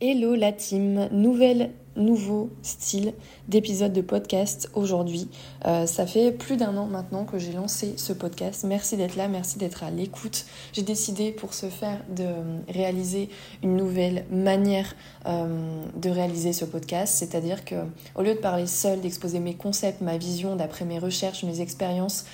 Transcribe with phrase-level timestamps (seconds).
[0.00, 3.14] Hello la team, nouvelle nouveau style
[3.46, 5.28] d'épisode de podcast aujourd'hui.
[5.66, 8.64] Euh, ça fait plus d'un an maintenant que j'ai lancé ce podcast.
[8.64, 10.46] Merci d'être là, merci d'être à l'écoute.
[10.72, 12.26] J'ai décidé pour ce faire de
[12.68, 13.28] réaliser
[13.62, 14.96] une nouvelle manière
[15.26, 17.76] euh, de réaliser ce podcast, c'est-à-dire que
[18.16, 22.24] au lieu de parler seul, d'exposer mes concepts, ma vision d'après mes recherches, mes expériences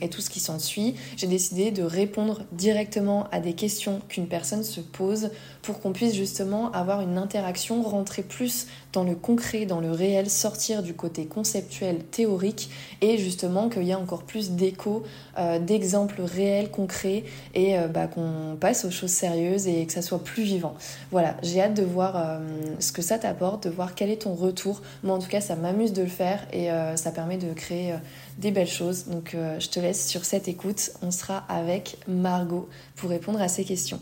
[0.00, 4.64] et tout ce qui s'ensuit, j'ai décidé de répondre directement à des questions qu'une personne
[4.64, 5.30] se pose
[5.62, 10.30] pour qu'on puisse justement avoir une interaction, rentrer plus dans le concret, dans le réel,
[10.30, 15.02] sortir du côté conceptuel, théorique, et justement qu'il y a encore plus d'écho,
[15.38, 20.02] euh, d'exemples réels, concrets, et euh, bah, qu'on passe aux choses sérieuses et que ça
[20.02, 20.74] soit plus vivant.
[21.10, 22.38] Voilà, j'ai hâte de voir euh,
[22.78, 24.82] ce que ça t'apporte, de voir quel est ton retour.
[25.02, 27.94] Moi en tout cas, ça m'amuse de le faire et ça permet de créer
[28.38, 29.06] des belles choses.
[29.06, 30.90] Donc je te laisse sur cette écoute.
[31.02, 34.00] On sera avec Margot pour répondre à ces questions.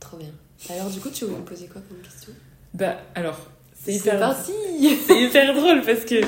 [0.00, 0.30] Trop bien.
[0.70, 2.32] Alors du coup, tu voulais me poser quoi comme question?
[2.72, 3.38] Bah alors,
[3.74, 4.36] c'est hyper...
[5.06, 6.20] C'est hyper drôle parce que,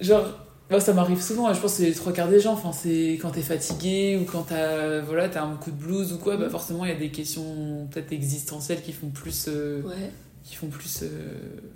[0.00, 0.26] genre,
[0.70, 2.52] moi, ça m'arrive souvent, je pense que c'est les trois quarts des gens.
[2.52, 6.18] Enfin, c'est quand t'es fatigué ou quand t'as voilà, as un coup de blues ou
[6.18, 9.46] quoi, bah forcément, il y a des questions peut-être existentielles qui font plus.
[9.48, 10.10] Euh, ouais.
[10.52, 11.00] Qui font plus.
[11.02, 11.08] Euh,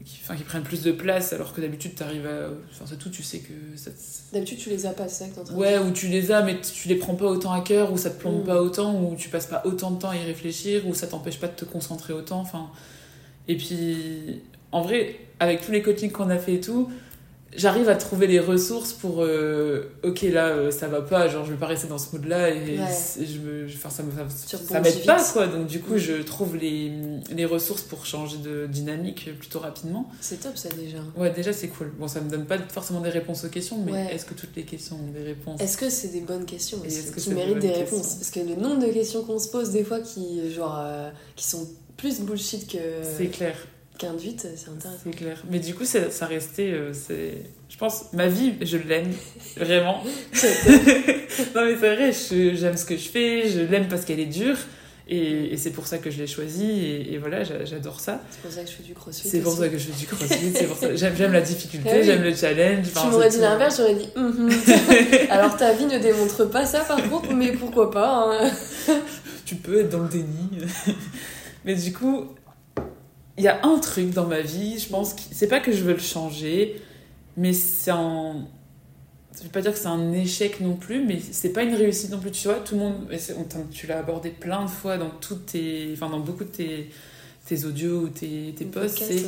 [0.05, 2.51] qui, enfin, qui prennent plus de place alors que d'habitude, t'arrives à.
[2.71, 3.55] Enfin, c'est tout, tu sais que.
[4.35, 6.97] D'habitude, tu les as pas, c'est ça Ouais, ou tu les as, mais tu les
[6.97, 8.47] prends pas autant à cœur, ou ça te plombe mm.
[8.47, 11.41] pas autant, ou tu passes pas autant de temps à y réfléchir, ou ça t'empêche
[11.41, 12.41] pas de te concentrer autant.
[12.41, 12.69] Enfin.
[13.49, 16.91] Et puis, en vrai, avec tous les coachings qu'on a fait et tout,
[17.57, 21.53] j'arrive à trouver les ressources pour euh, ok là euh, ça va pas genre je
[21.53, 25.05] vais pas rester dans ce mood là et, je me enfin ça me ça, m'aide
[25.05, 25.47] pas quoi.
[25.47, 25.99] Donc du coup mm.
[25.99, 26.93] je trouve les,
[27.31, 30.11] les ressources pour changer de dynamique plutôt rapidement.
[30.21, 30.99] C'est top ça déjà.
[31.17, 31.93] Ouais déjà c'est cool.
[31.99, 34.65] Bon ça me donne pas forcément des réponses aux questions mais est-ce que toutes les
[34.65, 35.61] questions ont des réponses?
[35.61, 38.15] Est-ce que c'est des bonnes questions est-ce que qui méritent des réponses.
[38.15, 41.45] parce que le nombre de questions qu'on se pose des fois qui genre euh, qui
[41.47, 42.79] sont plus bullshit que
[43.17, 43.57] c'est clair
[43.99, 45.01] qu'induite, c'est intéressant.
[45.05, 45.43] C'est clair.
[45.51, 46.73] Mais du coup, ça, ça restait.
[46.73, 47.35] Euh, c'est...
[47.69, 49.13] Je pense, ma vie, je l'aime,
[49.57, 50.03] vraiment.
[51.55, 52.13] non, mais c'est vrai,
[52.55, 54.57] j'aime ce que je fais, je l'aime parce qu'elle est dure.
[55.09, 58.21] Et, et c'est pour ça que je l'ai choisie, et, voilà, j'adore ça.
[58.29, 59.29] C'est pour ça que je fais du crossfit.
[59.29, 60.97] C'est pour ça que je fais du crossfit, c'est pour ça.
[60.97, 62.87] J'aime, j'aime la difficulté, ah j'aime le challenge.
[62.93, 64.09] Tu m'aurais dit l'inverse, j'aurais dit.
[64.17, 65.29] Mm-hmm.
[65.31, 68.51] Alors ta vie ne démontre pas ça par contre, mais pourquoi pas hein.
[69.45, 70.51] Tu peux être dans le déni.
[71.65, 72.27] mais du coup,
[73.39, 75.85] il y a un truc dans ma vie, je pense que c'est pas que je
[75.85, 76.81] veux le changer,
[77.37, 78.47] mais c'est un.
[79.37, 82.11] Je vais pas dire que c'est un échec non plus, mais c'est pas une réussite
[82.11, 82.31] non plus.
[82.31, 83.09] Tu vois, tout le monde.
[83.71, 86.91] Tu l'as abordé plein de fois dans, toutes tes, enfin, dans beaucoup de tes,
[87.45, 89.03] tes audios ou tes, tes posts.
[89.07, 89.27] C'est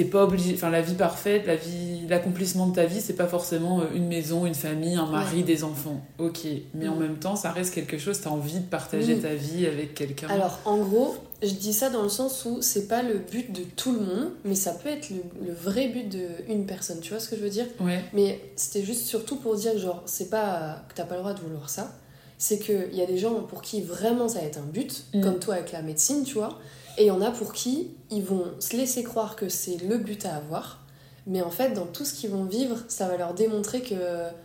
[0.00, 3.26] t'es pas obligé enfin la vie parfaite la vie l'accomplissement de ta vie c'est pas
[3.26, 6.00] forcément euh, une maison une famille un mari des enfants.
[6.18, 6.46] Ok.
[6.72, 7.00] Mais en mm.
[7.00, 10.28] même temps ça reste quelque chose t'as envie de partager ta vie avec quelqu'un.
[10.28, 13.62] Alors en gros je dis ça dans le sens où c'est pas le but de
[13.76, 17.00] tout le monde mais ça peut être le, vrai but d'une personne.
[17.00, 17.66] Tu vois ce que je veux dire?
[17.80, 18.02] Ouais.
[18.14, 21.40] mais c'était juste surtout pour dire genre c'est pas que t'as pas le droit de
[21.40, 21.92] vouloir ça.
[22.38, 25.20] C'est qu'il y a des gens pour qui vraiment ça va être un but mm.
[25.20, 26.58] comme toi avec la médecine tu vois
[27.00, 29.96] et il y en a pour qui ils vont se laisser croire que c'est le
[29.96, 30.84] but à avoir,
[31.26, 33.94] mais en fait, dans tout ce qu'ils vont vivre, ça va leur démontrer que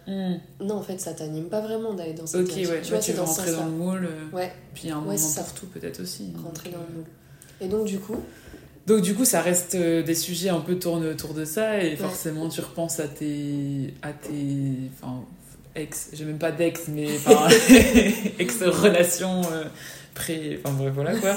[0.08, 0.40] hmm.
[0.62, 3.12] non, en fait, ça t'anime pas vraiment d'aller dans cette Ok, ouais, tu vois, tu
[3.12, 4.06] veux rentrer dans le moule.
[4.06, 4.54] Euh, ouais.
[4.74, 6.32] Puis un moment pour tout, peut-être aussi.
[6.34, 6.98] Hein, rentrer dans le euh.
[6.98, 7.06] moule.
[7.60, 8.18] Et donc, du coup.
[8.88, 11.98] Donc, du coup, ça reste euh, des sujets un peu tournés autour de ça, et
[11.98, 13.94] forcément, tu repenses à tes.
[14.02, 14.92] à tes.
[15.02, 15.26] Enfin,
[15.76, 16.10] ex.
[16.14, 17.08] J'ai même pas d'ex, mais.
[18.40, 19.42] ex-relations
[20.16, 20.60] pré...
[20.64, 21.36] Enfin bref, voilà quoi.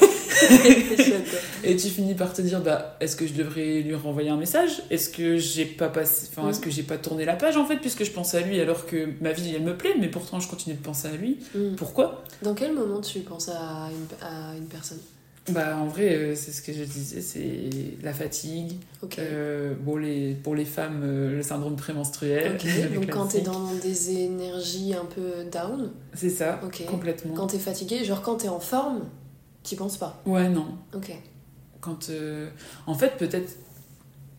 [1.65, 4.83] et tu finis par te dire, bah, est-ce que je devrais lui renvoyer un message?
[4.91, 6.29] Est-ce que j'ai pas passé...
[6.31, 8.59] Enfin, est-ce que j'ai pas tourné la page en fait, puisque je pense à lui
[8.61, 11.39] alors que ma vie, elle me plaît, mais pourtant je continue de penser à lui.
[11.55, 11.75] Mm.
[11.77, 12.25] Pourquoi?
[12.43, 15.01] Dans quel moment tu penses à une, à une personne?
[15.53, 17.71] Bah, en vrai, euh, c'est ce que je disais, c'est
[18.03, 18.77] la fatigue.
[19.19, 22.59] Euh, bon, les, pour les femmes, euh, le syndrome prémenstruel.
[22.95, 25.91] Donc, quand t'es dans des énergies un peu down.
[26.15, 27.35] C'est ça, complètement.
[27.35, 29.05] Quand t'es fatigué, genre quand t'es en forme,
[29.63, 30.21] t'y penses pas.
[30.27, 30.67] Ouais, non.
[30.95, 31.13] Ok.
[31.81, 32.11] Quand.
[32.87, 33.57] En fait, peut-être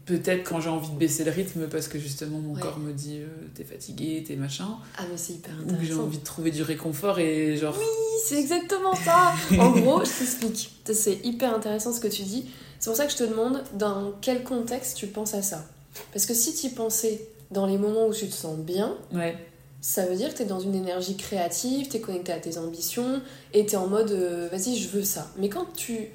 [0.09, 3.19] peut-être quand j'ai envie de baisser le rythme parce que justement mon corps me dit
[3.19, 4.67] euh, t'es fatigué, t'es machin.
[4.97, 5.81] Ah mais c'est hyper intéressant.
[5.81, 7.75] Ou j'ai envie de trouver du réconfort et genre...
[7.77, 7.85] Oui,
[8.25, 10.71] c'est exactement ça En gros, je t'explique.
[10.91, 12.45] C'est hyper intéressant ce que tu dis.
[12.79, 15.63] C'est pour ça que je te demande dans quel contexte tu penses à ça.
[16.11, 19.37] Parce que si tu pensais dans les moments où tu te sens bien, ouais.
[19.81, 22.57] ça veut dire que tu es dans une énergie créative, tu es connecté à tes
[22.57, 23.21] ambitions
[23.53, 25.27] et tu es en mode euh, vas-y, je veux ça.
[25.37, 26.09] Mais quand tu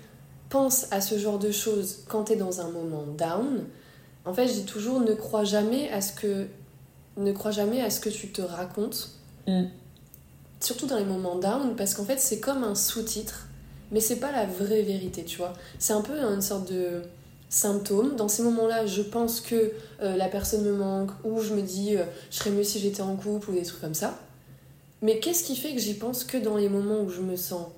[0.48, 3.64] penses à ce genre de choses quand tu es dans un moment down,
[4.24, 6.46] en fait, je dis toujours ne crois jamais à ce que
[7.16, 9.10] ne crois jamais à ce que tu te racontes.
[9.46, 9.64] Mm.
[10.60, 13.48] Surtout dans les moments down parce qu'en fait, c'est comme un sous-titre
[13.90, 15.52] mais c'est pas la vraie vérité, tu vois.
[15.78, 17.02] C'est un peu une sorte de
[17.48, 18.16] symptôme.
[18.16, 19.72] Dans ces moments-là, je pense que
[20.02, 23.02] euh, la personne me manque, ou je me dis euh, je serais mieux si j'étais
[23.02, 24.18] en couple, ou des trucs comme ça.
[25.02, 27.68] Mais qu'est-ce qui fait que j'y pense que dans les moments où je me sens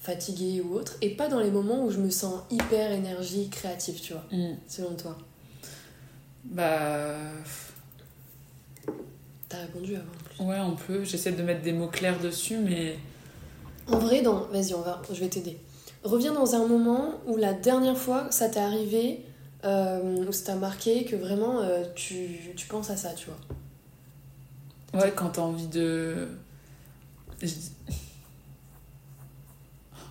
[0.00, 4.00] fatiguée ou autre, et pas dans les moments où je me sens hyper énergie, créative,
[4.00, 4.56] tu vois, Mm.
[4.66, 5.16] selon toi?
[6.44, 7.14] Bah.
[9.48, 10.44] T'as répondu avant en plus.
[10.44, 11.04] Ouais, on peut.
[11.04, 12.98] J'essaie de mettre des mots clairs dessus, mais.
[13.86, 14.40] En vrai, dans...
[14.48, 15.58] vas-y, on va, je vais t'aider.
[16.04, 19.24] Reviens dans un moment où la dernière fois ça t'est arrivé,
[19.64, 25.00] euh, où ça t'a marqué, que vraiment euh, tu, tu penses à ça, tu vois.
[25.02, 26.28] Ouais, quand t'as envie de.
[27.42, 27.54] Je-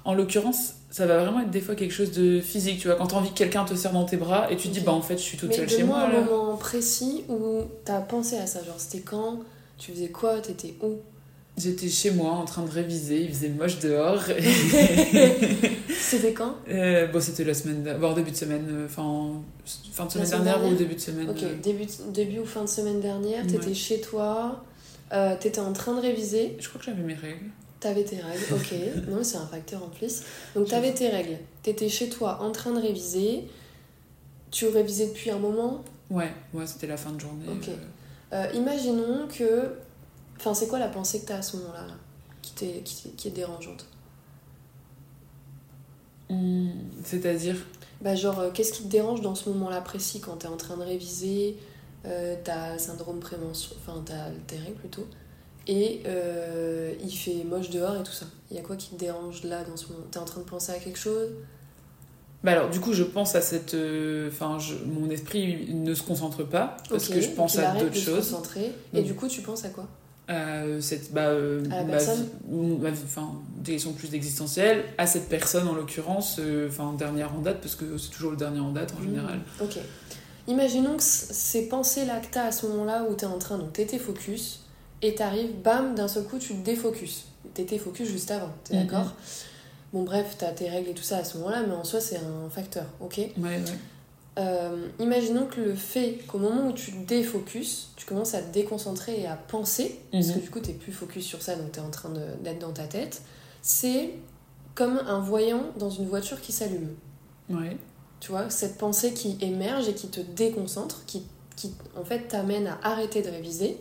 [0.06, 2.98] En l'occurrence, ça va vraiment être des fois quelque chose de physique, tu vois.
[2.98, 4.94] Quand t'as envie que quelqu'un te serre dans tes bras et tu te dis, bah
[4.94, 6.00] en fait, je suis toute Mais seule chez moi.
[6.02, 6.22] un Là.
[6.22, 8.64] moment précis où t'as pensé à ça.
[8.64, 9.40] Genre, c'était quand?
[9.78, 10.40] Tu faisais quoi?
[10.40, 10.96] T'étais où?
[11.56, 14.24] J'étais chez moi en train de réviser, il faisait moche dehors.
[16.00, 16.56] C'était quand?
[16.70, 17.98] Euh, bon, c'était la semaine.
[18.00, 19.42] Bon, début de semaine, euh, enfin.
[19.92, 21.30] Fin de semaine semaine dernière, ou début de semaine.
[21.30, 23.74] Ok, euh, début, début ou fin de semaine dernière, t'étais Ouais.
[23.74, 24.64] chez toi,
[25.14, 27.46] euh, t'étais en train de réviser, Je crois que j'avais mes règles.
[27.79, 28.74] T'avais tes règles, ok.
[29.09, 30.21] non, c'est un facteur en plus.
[30.56, 33.44] Donc, t'avais tes règles, t'étais chez toi en train de réviser,
[34.51, 35.83] tu révisais depuis un moment.
[36.09, 37.45] Ouais, ouais, c'était la fin de journée.
[37.51, 37.69] Ok.
[37.69, 37.75] euh.
[38.33, 39.74] Euh, imaginons que.
[40.38, 41.94] Enfin, c'est quoi la pensée que t'as à ce moment-là, là,
[42.41, 43.85] qui, t'est- qui est dérangeante?
[46.29, 46.69] Hmm,
[47.03, 47.56] C'est-à-dire?
[48.01, 50.77] Bah genre, euh, qu'est-ce qui te dérange dans ce moment-là précis quand t'es en train
[50.77, 51.57] de réviser,
[52.06, 55.07] euh, t'as syndrome prévention, enfin t'as tes règles plutôt,
[55.68, 58.25] et euh, il fait moche dehors et tout ça.
[58.52, 60.06] Il y a quoi qui te dérange là dans ce moment?
[60.12, 61.30] T'es en train de penser à quelque chose?
[62.44, 63.74] Bah alors, du coup, je pense à cette.
[63.74, 67.74] euh, Enfin, je- mon esprit ne se concentre pas parce Ok, que je pense à
[67.80, 68.36] d'autres choses.
[68.94, 69.88] et du coup tu penses à quoi?
[70.30, 74.84] À cette bah, euh, À la ma vie- ma vie- enfin des questions plus existentielles
[74.98, 78.38] à cette personne en l'occurrence euh, enfin dernière en date parce que c'est toujours le
[78.38, 79.78] dernier en date en général Mm, Ok.
[80.50, 83.98] Imaginons que ces pensées-là que t'as à ce moment-là où t'es en train, donc t'étais
[84.00, 84.62] focus,
[85.02, 87.24] et t'arrives, bam, d'un seul coup tu te défocuses.
[87.54, 88.88] T'étais focus juste avant, t'es Mhm.
[88.88, 89.14] d'accord?
[89.94, 92.18] Bon bref, t'as tes règles et tout ça à ce moment-là, mais en soi c'est
[92.18, 93.18] un facteur, ok?
[93.18, 93.62] Ouais ouais
[94.40, 98.54] Euh, Imaginons que le fait qu'au moment où tu te défocuses, tu commences à te
[98.54, 100.42] déconcentrer et à penser, parce que Mhm.
[100.42, 102.10] du coup t'es plus focus sur ça, donc t'es en train
[102.44, 103.22] d'être dans ta tête,
[103.64, 104.12] c'est
[104.76, 106.90] comme un voyant dans une voiture qui s'allume.
[107.50, 107.78] ouais
[108.20, 111.24] Tu vois, cette pensée qui émerge et qui te déconcentre, qui,
[111.56, 113.78] qui en fait t'amène à arrêter de réviser.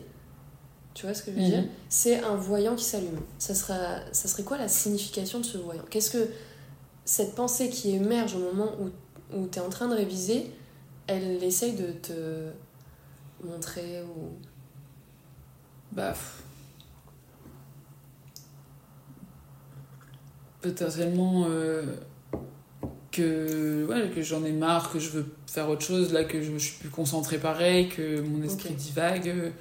[0.96, 1.50] Tu vois ce que je veux Mhm.
[1.50, 3.20] dire C'est un voyant qui s'allume.
[3.38, 5.84] Ça, sera, ça serait quoi la signification de ce voyant?
[5.90, 6.26] Qu'est-ce que
[7.04, 10.50] cette pensée qui émerge au moment où, où tu es en train de réviser,
[11.06, 12.48] elle essaye de te
[13.44, 14.31] montrer ou...
[15.93, 16.14] bah
[20.62, 21.82] potentiellement euh,
[23.12, 26.52] que ouais que j'en ai marre que je veux faire autre chose là que je,
[26.52, 29.52] je suis plus concentrée pareil que mon esprit divague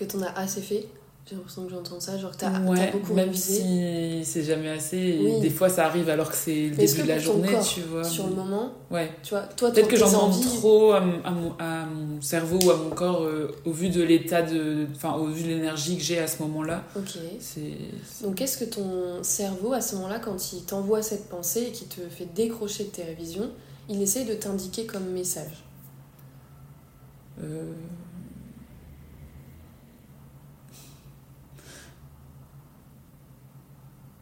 [0.00, 0.86] que t'en as assez fait
[1.28, 3.60] J'ai l'impression que j'entends ça, genre t'as ouais, beaucoup même révisé.
[3.62, 5.40] si c'est jamais assez Oui.
[5.40, 7.64] des fois ça arrive alors que c'est le Mais début que de la journée corps,
[7.68, 11.00] tu vois Sur le moment, ouais tu vois, toi, peut-être que j'en demande trop à
[11.00, 14.42] mon, à mon, à mon cerveau ou à mon corps euh, au vu de l'état
[14.42, 17.18] de enfin au vu de l'énergie que j'ai à ce moment là Ok.
[17.38, 17.60] c'est
[18.24, 21.84] Donc qu'est-ce que ton cerveau, à ce moment-là, quand il t'envoie cette pensée et qui
[21.84, 23.50] te fait décrocher de tes révisions,
[23.88, 25.64] il essaye de t'indiquer comme message?
[27.42, 27.72] Euh,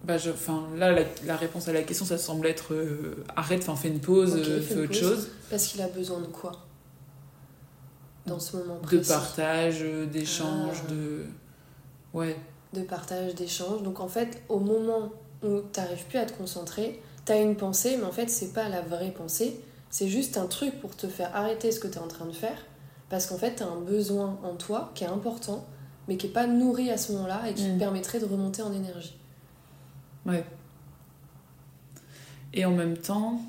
[0.09, 0.31] Bah, je,
[0.77, 4.01] là, la, la réponse à la question, ça semble être euh, arrête, enfin, fais une
[4.01, 4.99] pause, euh, fais une autre pause.
[4.99, 5.29] chose.
[5.51, 6.53] Parce qu'il a besoin de quoi?
[8.27, 10.91] Dans ce moment De précis partage, euh, d'échange, Ah.
[10.91, 11.25] de.
[12.15, 12.37] Ouais.
[12.73, 13.83] De partage, d'échange.
[13.83, 15.13] Donc en fait, au moment
[15.43, 18.81] où t'arrives plus à te concentrer, t'as une pensée, mais en fait, c'est pas la
[18.81, 19.61] vraie pensée.
[19.91, 22.57] C'est juste un truc pour te faire arrêter ce que t'es en train de faire.
[23.11, 25.67] Parce qu'en fait, t'as un besoin en toi qui est important,
[26.09, 27.75] mais qui est pas nourri à ce moment-là et qui Mm.
[27.75, 29.18] te permettrait de remonter en énergie.
[30.29, 30.45] Ouais.
[32.55, 33.41] Et en même temps,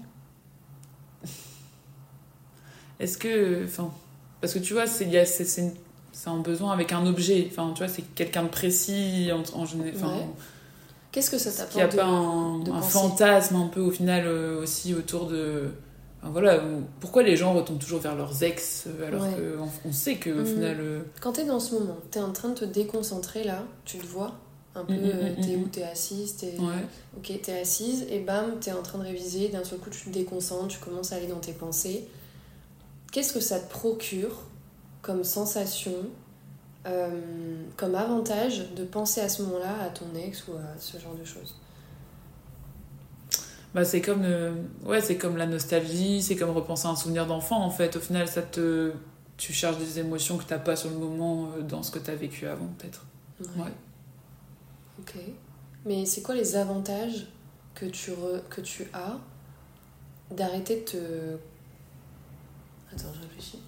[3.00, 3.92] est-ce que, enfin,
[4.42, 5.12] parce que tu vois, c'est il
[6.30, 7.48] un besoin avec un objet.
[7.50, 9.94] Enfin, tu vois, c'est quelqu'un de précis en, en général.
[9.96, 10.26] Ouais.
[11.12, 14.26] Qu'est-ce que ça Est-ce qu'il n'y a t'apporte pas un, fantasme un peu au final
[14.28, 15.72] euh, aussi autour de.
[16.22, 16.62] enfin, voilà,
[17.00, 19.30] pourquoi les gens retournent toujours vers leurs ex euh, alors Ouais.
[19.34, 20.46] qu'on on sait qu'au Mhm.
[20.46, 20.78] final.
[20.80, 24.06] euh, Quand t'es dans ce moment, t'es en train de te déconcentrer là, tu te
[24.06, 24.34] vois
[24.80, 25.62] un peu, Mm, mm, euh, mm, t'es mm.
[25.62, 26.58] où, t'es assise, t'es...
[26.60, 26.86] ouais.
[27.18, 30.10] Ok, t'es assise et bam, t'es en train de réviser, d'un seul coup tu te
[30.10, 32.08] déconcentres, tu commences à aller dans tes pensées.
[33.12, 34.44] Qu'est-ce que ça te procure
[35.02, 35.94] comme sensation,
[36.86, 37.10] euh,
[37.78, 41.26] comme avantage de penser à ce moment-là à ton ex ou à ce genre de
[41.26, 41.56] choses?
[43.74, 44.52] Bah, c'est comme, euh,
[44.84, 47.96] ouais, c'est comme la nostalgie, c'est comme repenser à un souvenir d'enfant en fait.
[47.96, 48.92] Au final, ça te,
[49.38, 52.16] tu cherches des émotions que t'as pas sur le moment euh, dans ce que t'as
[52.16, 53.06] vécu avant peut-être.
[53.58, 53.72] Ouais.
[55.00, 55.16] Ok.
[55.86, 57.28] Mais c'est quoi les avantages
[57.76, 59.18] que tu, re- que tu as
[60.32, 61.38] d'arrêter de te.
[62.94, 63.60] Attends, je réfléchis.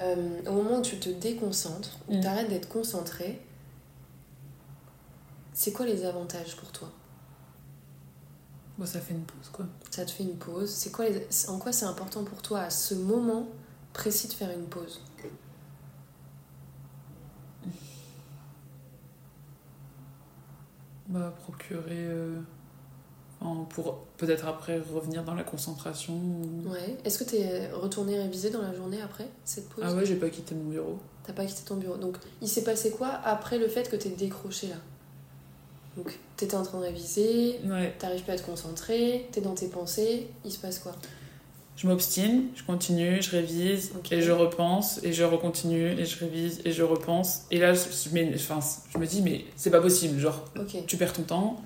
[0.00, 2.20] Euh, au moment où tu te déconcentres, où Mm.
[2.20, 3.40] tu arrêtes d'être concentré,
[5.52, 6.88] c'est quoi les avantages pour toi?
[8.78, 9.66] Bon, ça fait une pause quoi.
[9.90, 10.70] Ça te fait une pause.
[10.70, 13.46] C'est quoi les- En quoi c'est important pour toi à ce moment
[13.92, 15.02] précis de faire une pause?
[21.10, 21.82] Bah, procurer.
[21.90, 22.38] euh,
[23.40, 26.14] enfin, pour peut-être après revenir dans la concentration.
[26.14, 26.96] ou- Ouais.
[27.04, 29.84] Est-ce que tu es retourné réviser dans la journée après cette pause?
[29.86, 30.98] Ah ouais, j'ai pas quitté mon bureau.
[31.24, 31.96] T'as pas quitté ton bureau.
[31.96, 34.76] Donc, il s'est passé quoi après le fait que t'es décroché là?
[35.96, 37.92] Donc, t'étais en train de réviser, Ouais.
[37.98, 40.92] t'arrives pas à te concentrer, t'es dans tes pensées, il se passe quoi?
[41.80, 46.60] Je m'obstine, je continue, je révise, et je repense, et je recontinue, et je révise,
[46.66, 47.44] et je repense.
[47.50, 47.80] Et là, je,
[48.12, 48.58] mets- enfin,
[48.92, 50.20] je me dis, mais c'est pas possible.
[50.20, 50.44] Genre,
[50.86, 51.56] tu perds ton temps,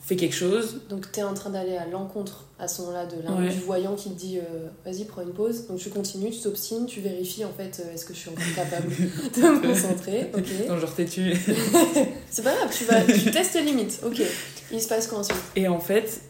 [0.00, 0.82] fais quelque chose.
[0.88, 3.48] Donc, t'es en train d'aller à l'encontre à ce moment-là de l'un Ouais.
[3.48, 5.66] du voyant qui te dit euh, vas-y, prends une pause.
[5.66, 8.54] Donc, tu continues, tu t'obstines, tu vérifies en fait euh, est-ce que je suis encore
[8.54, 8.88] capable
[9.36, 10.30] de me concentrer?
[10.32, 10.68] Ok.
[10.68, 11.32] Donc, genre, têtu.
[12.30, 14.00] C'est pas grave, tu, vas, tu testes tes limites.
[14.06, 14.22] Ok.
[14.70, 15.36] Il se passe quoi ensuite?
[15.56, 16.20] Et en fait,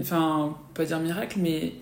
[0.00, 1.74] enfin, pas dire miracle, mais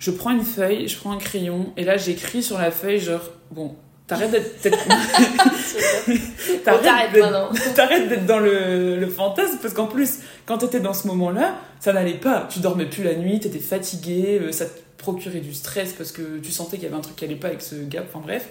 [0.00, 3.20] je prends une feuille, je prends un crayon, et là, j'écris sur la feuille, genre,
[3.52, 3.76] bon,
[4.08, 4.60] t'arrêtes d'être.
[6.64, 11.58] T'arrêtes d'être- d'être dans le, le fantasme parce qu'en plus, quand t'étais dans ce moment-là,
[11.80, 12.48] ça n'allait pas.
[12.50, 16.38] Tu dormais plus la nuit, t'étais fatigué, euh, ça te procurait du stress parce que
[16.38, 18.48] tu sentais qu'il y avait un truc qui allait pas avec ce gars, enfin bref.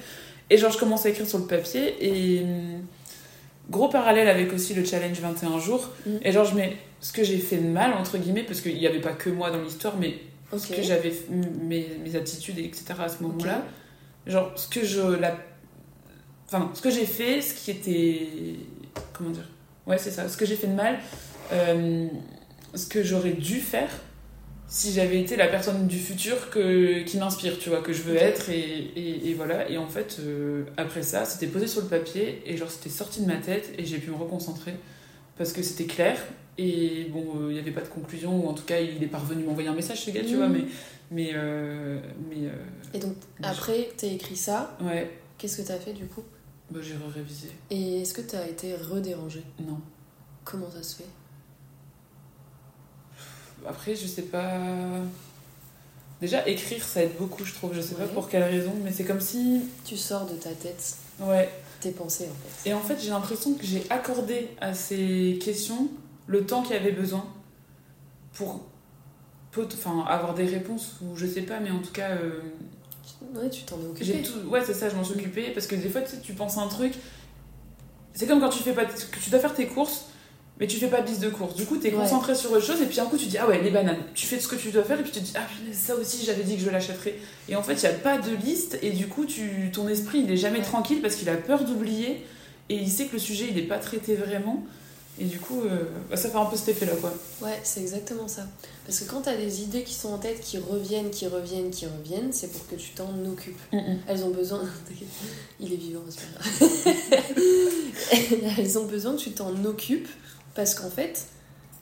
[0.49, 2.41] Et genre, je commence à écrire sur le papier et.
[2.43, 2.81] hum,
[3.69, 5.89] Gros parallèle avec aussi le challenge 21 jours.
[6.07, 6.09] Mm.
[6.23, 8.87] Et genre, je mets ce que j'ai fait de mal, entre guillemets, parce qu'il n'y
[8.87, 10.15] avait pas que moi dans l'histoire, mais
[10.57, 12.85] Ce que j'avais, mes, mes attitudes, etc.
[12.99, 13.63] à ce moment-là.
[14.25, 15.01] Genre, ce que je.
[15.01, 15.37] La...
[16.47, 18.27] Enfin, ce que j'ai fait, ce qui était.
[19.13, 19.47] Comment dire
[19.85, 20.27] Ouais, c'est ça.
[20.27, 20.99] Ce que j'ai fait de mal,
[21.51, 22.07] euh,
[22.73, 23.89] ce que j'aurais dû faire
[24.69, 28.15] si j'avais été la personne du futur que, qui m'inspire, tu vois, que je veux
[28.15, 29.67] être, et, et, et voilà.
[29.67, 33.21] Et en fait, euh, après ça, c'était posé sur le papier, et genre, c'était sorti
[33.21, 34.75] de ma tête, et j'ai pu me reconcentrer,
[35.39, 36.19] parce que c'était clair,
[36.59, 39.07] et bon, euh, il n'y avait pas de conclusion, ou en tout cas, il est
[39.07, 40.65] parvenu m'envoyer un message, ce gars, tu vois, mais.
[41.09, 41.31] Mais.
[41.33, 42.51] euh, mais euh,
[42.93, 44.77] Et donc, après, t'as écrit ça.
[44.81, 46.21] ouais, Qu'est-ce que t'as fait du coup?
[46.69, 47.47] Bah, j'ai révisé.
[47.71, 49.41] Et est-ce que t'as été redérangé?
[49.65, 49.79] Non.
[50.43, 51.07] Comment ça se fait?
[53.67, 54.59] Après, je sais pas.
[56.21, 57.73] Déjà, écrire, ça aide beaucoup, je trouve.
[57.73, 58.05] Je sais Ouais.
[58.05, 59.61] pas pour quelle raison, mais c'est comme si.
[59.85, 61.49] Tu sors de ta tête Ouais.
[61.79, 62.69] Tes pensées en fait.
[62.69, 65.87] Et en fait, j'ai l'impression que j'ai accordé à ces questions
[66.27, 67.25] le temps qu'il y avait besoin
[68.33, 68.61] pour
[69.57, 72.09] enfin, avoir des réponses, ou je sais pas, mais en tout cas.
[72.11, 72.39] euh,
[73.35, 74.21] Ouais, tu t'en es occupé.
[74.21, 74.47] tout...
[74.49, 75.51] Ouais, c'est ça, je m'en suis occupée.
[75.51, 76.93] Parce que des fois, tu sais, tu penses à un truc.
[78.13, 78.85] C'est comme quand tu fais pas.
[78.85, 80.05] que tu dois faire tes courses,
[80.59, 81.55] mais tu fais pas de liste de courses.
[81.55, 81.97] Du coup, t'es Ouais.
[81.97, 83.97] concentré sur autre chose, et puis un coup, tu dis Ah ouais, les bananes.
[84.13, 86.23] Tu fais ce que tu dois faire, et puis tu te dis Ah ça aussi,
[86.25, 87.15] j'avais dit que je l'achèterais.
[87.47, 89.71] Et en fait, il y a pas de liste, et du coup, tu...
[89.73, 90.63] ton esprit, il est jamais Ouais.
[90.65, 92.25] tranquille parce qu'il a peur d'oublier,
[92.69, 94.63] et il sait que le sujet, il est pas traité vraiment.
[95.21, 97.13] Et du coup, euh, bah, ça fait un peu cet effet-là, quoi.
[97.41, 98.47] Ouais, c'est exactement ça.
[98.85, 101.85] Parce que quand t'as des idées qui sont en tête, qui reviennent, qui reviennent, qui
[101.87, 103.59] reviennent, c'est pour que tu t'en occupes.
[104.07, 104.61] Elles ont besoin.
[105.59, 107.59] Il est vivant, c'est pas grave.
[108.59, 110.07] elles ont besoin que tu t'en occupes
[110.55, 111.25] parce qu'en fait,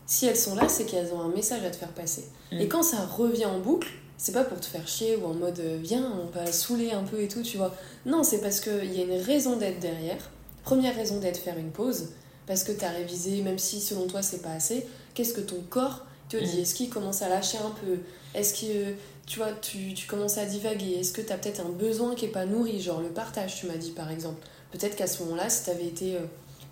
[0.06, 2.28] si elles sont là, c'est qu'elles ont un message à te faire passer.
[2.52, 2.62] Mm.
[2.62, 5.60] Et quand ça revient en boucle, c'est pas pour te faire chier ou en mode
[5.60, 7.76] euh, viens, on va saouler un peu et tout, tu vois.
[8.06, 10.18] Non, c'est parce qu'il y a une raison d'être derrière.
[10.64, 12.10] Première raison d'être faire une pause,
[12.46, 16.06] parce que t'as révisé, même si selon toi c'est pas assez, qu'est-ce que ton corps
[16.30, 16.58] te dit?
[16.58, 16.62] Mm.
[16.62, 18.00] Est-ce qu'il commence à lâcher un peu?
[18.34, 18.94] Est-ce que
[19.26, 21.00] tu vois, tu, tu commences à divaguer?
[21.00, 23.78] Est-ce que t'as peut-être un besoin qui est pas nourri, genre le partage, tu m'as
[23.78, 26.26] dit par exemple Peut-être qu'à ce moment-là, si t'avais été euh,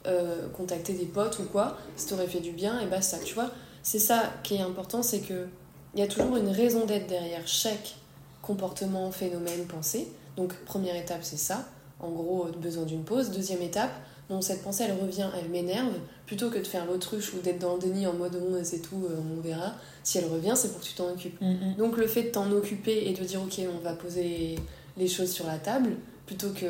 [0.07, 3.51] euh, contacter des potes ou quoi, ça t'aurait fait du bien et basta, tu vois.
[3.83, 5.47] C'est ça qui est important, c'est que
[5.93, 7.95] il y a toujours une raison d'être derrière chaque
[8.41, 10.07] comportement, phénomène, pensée.
[10.35, 11.65] Donc première étape, c'est ça.
[11.99, 13.31] En gros, besoin d'une pause.
[13.31, 13.91] Deuxième étape,
[14.29, 15.93] bon, cette pensée, elle revient, elle m'énerve.
[16.25, 19.05] Plutôt que de faire l'autruche ou d'être dans le déni en mode bon, c'est tout,
[19.09, 19.73] euh, on verra.
[20.03, 21.41] Si elle revient, c'est pour que tu t'en occupes.
[21.77, 24.57] Donc le fait de t'en occuper et de dire ok on va poser
[24.97, 25.91] les choses sur la table
[26.25, 26.65] plutôt que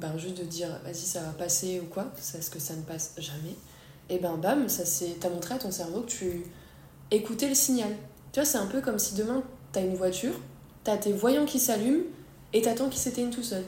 [0.00, 3.12] ben, juste de dire vas-y ça va passer ou quoi, parce que ça ne passe
[3.18, 3.54] jamais,
[4.08, 6.42] et ben bam, ça c'est t'as montré à ton cerveau que tu
[7.10, 7.90] écoutais le signal.
[8.32, 9.42] Tu vois c'est un peu comme si demain
[9.72, 10.34] t'as une voiture,
[10.84, 12.04] t'as tes voyants qui s'allument
[12.52, 13.62] et t'attends qu'ils s'éteignent tout seul.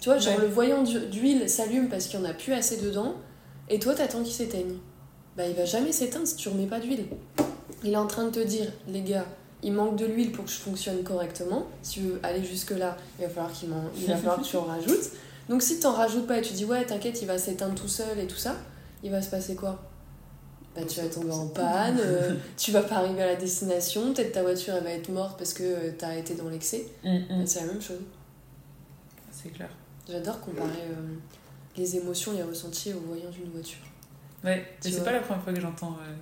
[0.00, 0.42] Tu vois genre Ouais.
[0.42, 3.14] le voyant d'hu- d'huile s'allume parce qu'il n'y en a plus assez dedans
[3.70, 4.76] et toi t'attends qu'il s'éteigne.
[5.36, 7.06] Bah il va jamais s'éteindre si tu remets pas d'huile.
[7.82, 9.26] Il est en train de te dire, les gars,
[9.64, 11.66] il manque de l'huile pour que je fonctionne correctement.
[11.82, 14.64] Si tu veux aller jusque-là, il va falloir, qu'il il va falloir que tu en
[14.64, 15.10] rajoutes.
[15.48, 17.88] Donc si tu n'en rajoutes pas et tu dis, ouais, t'inquiète, il va s'éteindre tout
[17.88, 18.56] seul et tout ça,
[19.02, 19.82] il va se passer quoi?
[20.76, 24.32] Bah, tu vas tomber en panne, euh, tu vas pas arriver à la destination, peut-être
[24.32, 26.86] ta voiture elle va être morte parce que tu as été dans l'excès.
[27.02, 27.46] Mm, mm.
[27.46, 28.00] C'est la même chose.
[29.30, 29.70] C'est clair.
[30.08, 31.14] J'adore comparer euh,
[31.76, 33.78] les émotions, les ressentis au voyant d'une voiture.
[34.42, 36.12] Ouais, Tu c'est pas la première fois que j'entends euh,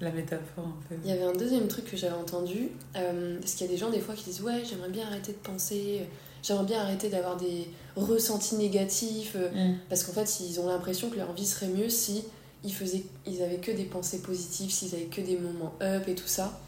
[0.00, 0.96] la métaphore en fait.
[1.04, 3.78] Il y avait un deuxième truc que j'avais entendu, euh, parce qu'il y a des
[3.78, 6.06] gens des fois qui disent ouais j'aimerais bien arrêter de penser,
[6.42, 9.78] j'aimerais bien arrêter d'avoir des ressentis négatifs, euh, Mm.
[9.88, 12.24] parce qu'en fait ils ont l'impression que leur vie serait mieux si
[12.64, 16.14] ils, faisaient, ils avaient que des pensées positives, s'ils avaient que des moments up et
[16.14, 16.58] tout ça.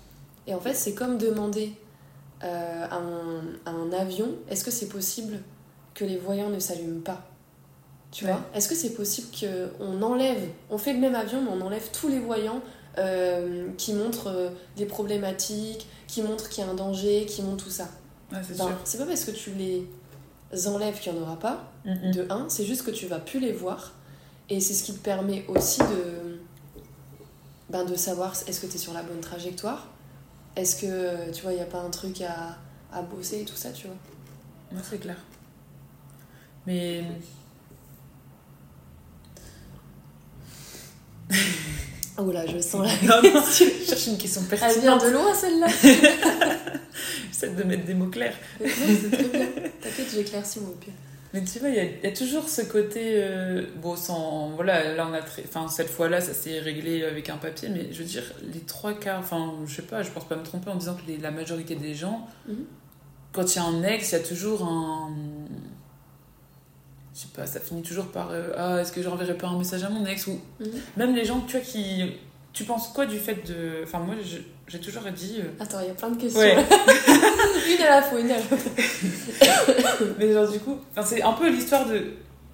[0.46, 1.72] Et en fait c'est comme demander
[2.44, 5.40] euh, à, un, à un avion, est-ce que c'est possible
[5.94, 7.28] que les voyants ne s'allument pas?
[8.10, 8.30] Tu Ouais.
[8.30, 8.40] vois?
[8.54, 12.08] Est-ce que c'est possible qu'on enlève, on fait le même avion, mais on enlève tous
[12.08, 12.62] les voyants
[12.98, 17.64] euh, qui montrent euh, des problématiques, qui montrent qu'il y a un danger, qui montrent
[17.64, 17.88] tout ça
[18.42, 18.76] c'est Ben.
[18.84, 19.86] C'est pas parce que tu les
[20.66, 23.40] enlèves qu'il n'y en aura pas, Mm, de un, c'est juste que tu vas plus
[23.40, 23.92] les voir.
[24.50, 26.40] Et c'est ce qui te permet aussi de,
[27.70, 29.88] ben, de savoir est-ce que tu es sur la bonne trajectoire,
[30.56, 32.56] est-ce que tu vois, il n'y a pas un truc à,
[32.92, 33.96] à bosser et tout ça, tu vois.
[34.72, 35.16] Ouais, c'est clair.
[36.66, 37.04] Mais.
[42.20, 45.04] Oh là, je sens la Non, non, je cherche une question Elle vient pertinente.
[45.04, 45.66] de loin celle-là
[47.28, 48.34] J'essaie de mettre des mots clairs.
[48.60, 49.46] Non, C'est très bien.
[49.80, 50.92] T'inquiète, j'éclaircis mon pire.
[51.34, 53.00] Mais tu vois, il y, a- il y a toujours ce côté.
[53.22, 54.48] euh, bon, sans.
[54.56, 55.20] Voilà, là, on a.
[55.44, 58.94] Enfin, cette fois-là, ça s'est réglé avec un papier, mais je veux dire, les trois
[58.94, 59.20] quarts.
[59.20, 61.74] Enfin, je sais pas, je pense pas me tromper en disant que les- la majorité
[61.76, 62.64] des gens, Mhm.
[63.32, 65.10] quand il y a un ex, il y a toujours un.
[67.18, 68.30] Je sais pas, ça finit toujours par.
[68.30, 70.68] euh, ah, est-ce que j'enverrai pas un message à mon ex Ou Mhm.
[70.96, 72.12] même les gens, tu vois, qui.
[72.52, 73.82] Tu penses quoi du fait de.
[73.82, 74.14] Enfin, moi,
[74.68, 75.38] j'ai toujours dit.
[75.40, 76.40] euh, Attends, il y a plein de questions.
[76.40, 76.54] Ouais.
[77.76, 78.58] une à la fois, une à la fois.
[80.18, 82.02] Mais genre, du coup, enfin, c'est un peu l'histoire de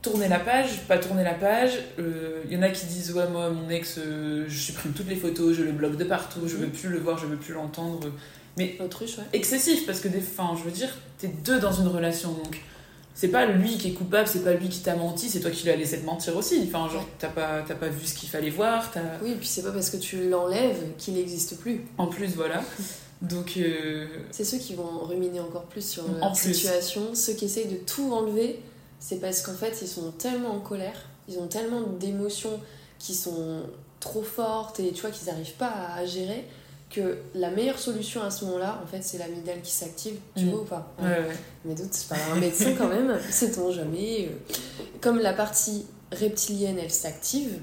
[0.03, 1.73] tourner la page, pas tourner la page.
[1.99, 5.17] Il y en a qui disent Ouais, moi, mon ex, euh, je supprime toutes les
[5.17, 8.09] photos, je le bloque de partout, je veux plus le voir, je veux plus l'entendre.
[8.79, 9.25] L'autruche, ouais.
[9.33, 12.61] Excessif, parce que des fins, je veux dire, t'es deux dans une relation, donc
[13.15, 15.67] c'est pas lui qui est coupable, c'est pas lui qui t'a menti, c'est toi qui
[15.67, 16.63] l'as laissé te mentir aussi.
[16.67, 19.01] Enfin, genre, t'as pas, t'as pas vu ce qu'il fallait voir, t'as.
[19.23, 21.83] Oui, et puis c'est pas parce que tu l'enlèves qu'il n'existe plus.
[21.99, 22.63] En plus, voilà.
[23.23, 26.53] Donc, euh, C'est ceux qui vont ruminer encore plus sur En plus.
[26.53, 27.15] situation.
[27.15, 28.61] Ceux qui essayent de tout enlever,
[28.99, 32.61] c'est parce qu'en fait, ils sont tellement en colère, ils ont tellement d'émotions
[32.99, 33.63] qui sont
[34.01, 36.45] trop fortes et tu vois qu'ils n'arrivent pas à gérer
[36.95, 40.17] que la meilleure solution à ce moment-là, en fait, c'est l'amygdale qui s'active.
[40.37, 40.51] Tu Mm.
[40.51, 41.37] vois ou pas ouais, ouais.
[41.65, 44.29] Mais doute, c'est pas un médecin quand même, sait-on jamais.
[44.31, 44.55] euh.
[45.01, 47.59] Comme la partie reptilienne, elle s'active,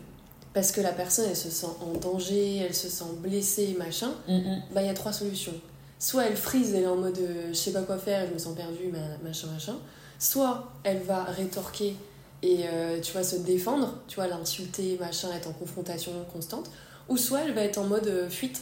[0.53, 4.33] parce que la personne, elle se sent en danger, elle se sent blessée, machin, Mm,
[4.37, 4.61] mm.
[4.73, 5.53] bah il y a trois solutions.
[5.99, 8.39] Soit elle frise, elle est en mode euh, je sais pas quoi faire, je me
[8.39, 9.75] sens perdue, ma- machin, machin.
[10.19, 11.95] Soit elle va rétorquer
[12.43, 16.69] et euh, tu vois se défendre, tu vois l'insulter, machin, être en confrontation constante.
[17.07, 18.61] Ou soit elle va être en mode fuite.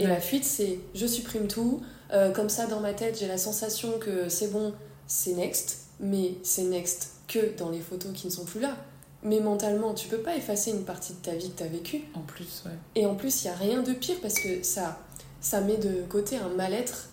[0.00, 0.08] Et Ouais.
[0.10, 1.80] la fuite, c'est je supprime tout,
[2.12, 4.72] euh, comme ça dans ma tête, j'ai la sensation que c'est bon,
[5.06, 8.76] c'est next, mais c'est next que dans les photos qui ne sont plus là.
[9.22, 12.00] Mais mentalement, tu peux pas effacer une partie de ta vie que tu as vécue.
[12.14, 12.72] En plus, ouais.
[12.94, 14.98] Et en plus, il n'y a rien de pire parce que ça,
[15.42, 17.10] ça met de côté un mal-être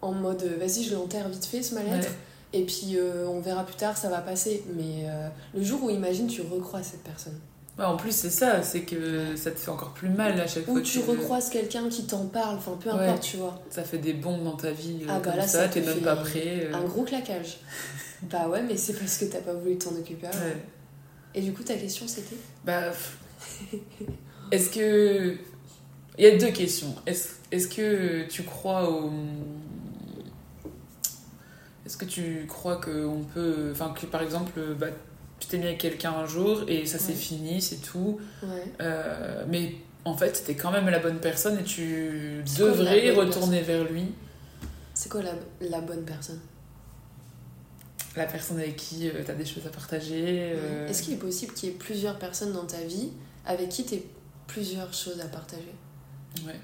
[0.00, 2.08] en mode euh, vas-y, je l'enterre vite fait ce mal-être.
[2.08, 2.14] Ouais.
[2.52, 4.62] Et puis euh, on verra plus tard, ça va passer.
[4.76, 7.38] Mais euh, le jour où imagine tu recroises cette personne.
[7.78, 10.64] Ouais, en plus, c'est ça, c'est que ça te fait encore plus mal à chaque
[10.64, 10.74] fois.
[10.74, 13.06] Ou que tu recroises quelqu'un qui t'en parle, enfin peu Ouais.
[13.06, 13.62] importe, tu vois.
[13.70, 15.82] Ça fait des bombes dans ta vie euh, Ah bah là, ça, ça te t'es
[15.82, 16.68] même pas prêt.
[16.72, 17.58] euh, Un gros claquage.
[18.24, 20.38] bah ouais, mais c'est parce que t'as pas voulu t'en occuper avant.
[20.40, 20.56] ouais.
[21.36, 22.36] Et du coup, ta question c'était?
[22.64, 22.90] Bah,
[24.50, 25.36] est-ce que.
[26.18, 26.96] Il y a deux questions.
[27.06, 29.12] Est-ce que tu crois au.
[31.86, 33.68] Est-ce que tu crois qu'on peut.
[33.72, 34.88] Enfin, que par exemple, bah,
[35.48, 37.14] t'es mis avec quelqu'un un jour et ça s'est Ouais.
[37.18, 38.18] fini, c'est tout.
[38.42, 38.64] Ouais.
[38.80, 43.60] Euh, mais en fait, t'es quand même la bonne personne et tu C'est devrais retourner
[43.62, 44.12] vers lui.
[44.94, 46.40] C'est quoi la, la bonne personne?
[48.16, 50.52] La personne avec qui tu t'as des choses à partager.
[50.56, 53.10] euh, Est-ce qu'il est possible qu'il y ait plusieurs personnes dans ta vie
[53.46, 54.04] avec qui t'aies
[54.46, 55.74] plusieurs choses à partager?
[56.46, 56.58] Ouais.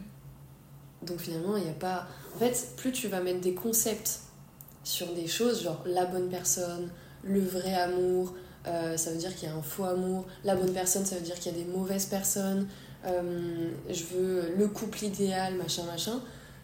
[1.03, 2.09] Donc finalement, il n'y a pas.
[2.35, 4.21] En fait, plus tu vas mettre des concepts
[4.83, 6.91] sur des choses, genre la bonne personne,
[7.23, 8.35] le vrai amour,
[8.67, 10.25] euh, ça veut dire qu'il y a un faux amour.
[10.45, 12.67] La bonne personne, ça veut dire qu'il y a des mauvaises personnes.
[13.07, 16.21] euh, je veux le couple idéal, machin, machin.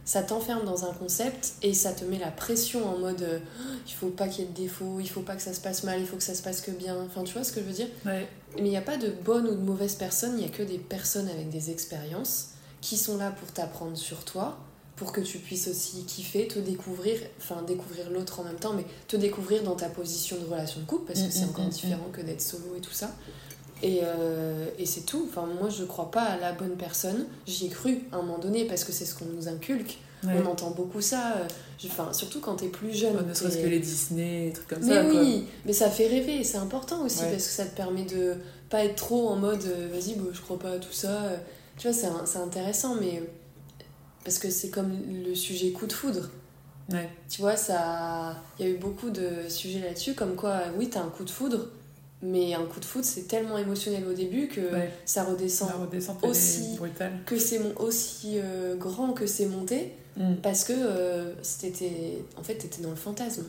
[0.06, 3.38] Ça t'enferme dans un concept et ça te met la pression en mode euh,
[3.86, 5.84] il faut pas qu'il y ait de défauts, il faut pas que ça se passe
[5.84, 6.96] mal, il faut que ça se passe que bien.
[7.04, 7.88] Enfin, tu vois ce que je veux dire?
[8.06, 8.26] Ouais.
[8.56, 10.62] mais il n'y a pas de bonne ou de mauvaise personne, il n'y a que
[10.62, 12.48] des personnes avec des expériences
[12.80, 14.58] qui sont là pour t'apprendre sur toi,
[15.00, 18.84] pour que tu puisses aussi kiffer, te découvrir, enfin découvrir l'autre en même temps, mais
[19.08, 21.64] te découvrir dans ta position de relation de couple, parce que Mm, c'est mm, encore
[21.64, 23.10] mm, différent que d'être solo et tout ça.
[23.82, 25.26] Et, euh, et c'est tout.
[25.30, 27.24] Enfin, moi, je crois pas à la bonne personne.
[27.46, 29.98] J'y ai cru à un moment donné parce que c'est ce qu'on nous inculque.
[30.22, 30.34] Ouais.
[30.44, 31.36] On entend beaucoup ça.
[31.38, 31.48] euh,
[31.86, 33.26] Enfin, surtout quand t'es plus jeune.
[33.26, 35.02] Ne serait-ce que les Disney, des trucs comme mais ça.
[35.04, 35.18] quoi.
[35.22, 37.30] oui, mais ça fait rêver, c'est important aussi Ouais.
[37.30, 38.34] parce que ça te permet de
[38.68, 41.22] pas être trop en mode euh, vas-y, bah, je crois pas à tout ça.
[41.78, 43.22] Tu vois, c'est intéressant, mais
[44.24, 44.92] parce que c'est comme
[45.24, 46.28] le sujet coup de foudre.
[46.92, 47.08] Ouais.
[47.28, 51.00] Tu vois, ça, il y a eu beaucoup de sujets là-dessus, comme quoi, oui, t'as
[51.02, 51.68] un coup de foudre,
[52.22, 54.90] mais un coup de foudre, c'est tellement émotionnel au début que Ouais.
[55.04, 55.68] ça redescend.
[56.30, 56.76] Aussi-.
[57.26, 60.34] Que c'est aussi euh, grand que c'est monté, Mm.
[60.42, 63.44] parce que euh, c'était en fait t'étais dans le fantasme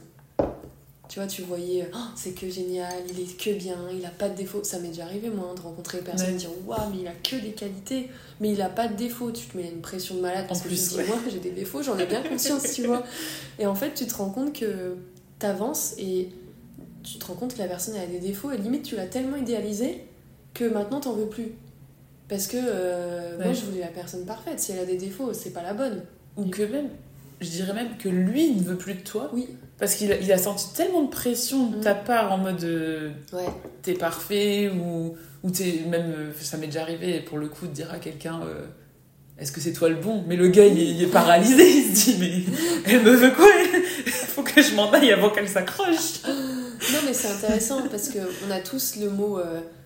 [1.11, 4.29] tu vois tu voyais Oh, c'est que génial il est que bien il a pas
[4.29, 6.31] de défaut ça m'est déjà arrivé moi hein, de rencontrer une personne Ouais.
[6.31, 8.07] et de dire waouh mais il a que des qualités
[8.39, 10.63] mais il a pas de défaut tu te mets une pression de malade parce En
[10.63, 11.07] que plus, tu te dis ouais.
[11.07, 13.03] moi j'ai des défauts j'en ai bien conscience tu vois.
[13.59, 14.95] Et en fait tu te rends compte que
[15.37, 16.29] t'avances et
[17.03, 18.51] tu te rends compte que la personne elle a des défauts.
[18.51, 20.05] Et limite tu l'as tellement idéalisé
[20.53, 21.51] que maintenant t'en veux plus.
[22.29, 24.59] Parce que euh, moi je voulais la personne parfaite.
[24.61, 26.03] Si elle a des défauts c'est pas la bonne.
[26.37, 26.87] Ou que même,
[27.41, 29.29] je dirais même que lui ne veut plus de toi.
[29.33, 29.47] oui
[29.81, 31.81] Parce qu'il a, il a senti tellement de pression de Mm.
[31.81, 33.45] ta part en mode euh, ouais
[33.81, 36.13] t'es parfait ou, ou t'es même.
[36.15, 38.65] euh, ça m'est déjà arrivé pour le coup de dire à quelqu'un euh,
[39.39, 40.23] est-ce que c'est toi le bon?
[40.27, 42.31] Mais le gars il, est- il est paralysé, il se dit mais
[42.93, 43.47] elle me veut quoi?
[44.05, 46.21] Il faut que je m'en aille avant qu'elle s'accroche.
[46.27, 49.39] Non, mais c'est intéressant parce que on a tous le mot,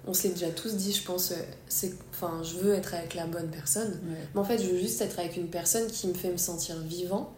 [0.07, 1.33] on se l'est déjà tous dit, je pense,
[1.67, 3.99] c'est, enfin, je veux être avec la bonne personne.
[4.33, 6.75] Mais en fait, je veux juste être avec une personne qui me fait me sentir
[6.85, 7.33] vivant.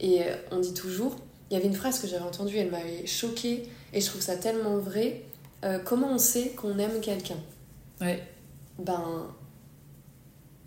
[0.00, 0.20] Et
[0.52, 1.16] on dit toujours,
[1.50, 4.36] il y avait une phrase que j'avais entendue, elle m'avait choquée et je trouve ça
[4.36, 5.22] tellement vrai.
[5.64, 7.38] Euh, comment on sait qu'on aime quelqu'un?
[8.00, 8.22] Ouais.
[8.78, 9.26] Ben,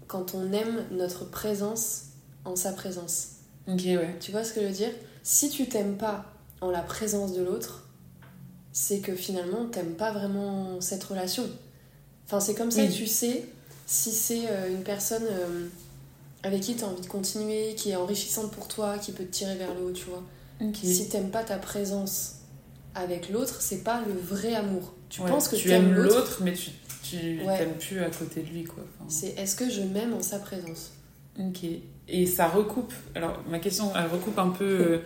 [0.08, 2.06] quand on aime notre présence
[2.46, 3.34] en sa présence.
[3.68, 4.16] Ok, ouais.
[4.20, 4.92] Tu vois ce que je veux dire?
[5.24, 6.26] Si tu t'aimes pas
[6.62, 7.86] en la présence de l'autre,
[8.72, 11.44] c'est que finalement t'aimes pas vraiment cette relation.
[12.26, 12.88] Enfin, c'est comme ça Oui.
[12.88, 13.46] que tu sais
[13.86, 15.68] si c'est euh, une personne euh,
[16.44, 19.32] avec qui tu as envie de continuer, qui est enrichissante pour toi, qui peut te
[19.32, 20.24] tirer vers le haut, tu vois.
[20.62, 20.76] Ok.
[20.76, 22.36] Si t'aimes pas ta présence
[22.96, 24.94] avec l'autre, c'est pas le vrai amour.
[25.10, 26.72] Tu Ouais, penses que tu aimes l'autre, mais tu,
[27.04, 27.58] tu Ouais.
[27.58, 28.84] t'aimes plus à côté de lui, quoi.
[29.00, 30.92] Enfin, c'est est-ce que je m'aime en sa présence?
[31.40, 31.64] Ok.
[32.08, 32.94] Et ça recoupe.
[33.16, 34.98] Alors, ma question, elle recoupe un peu euh,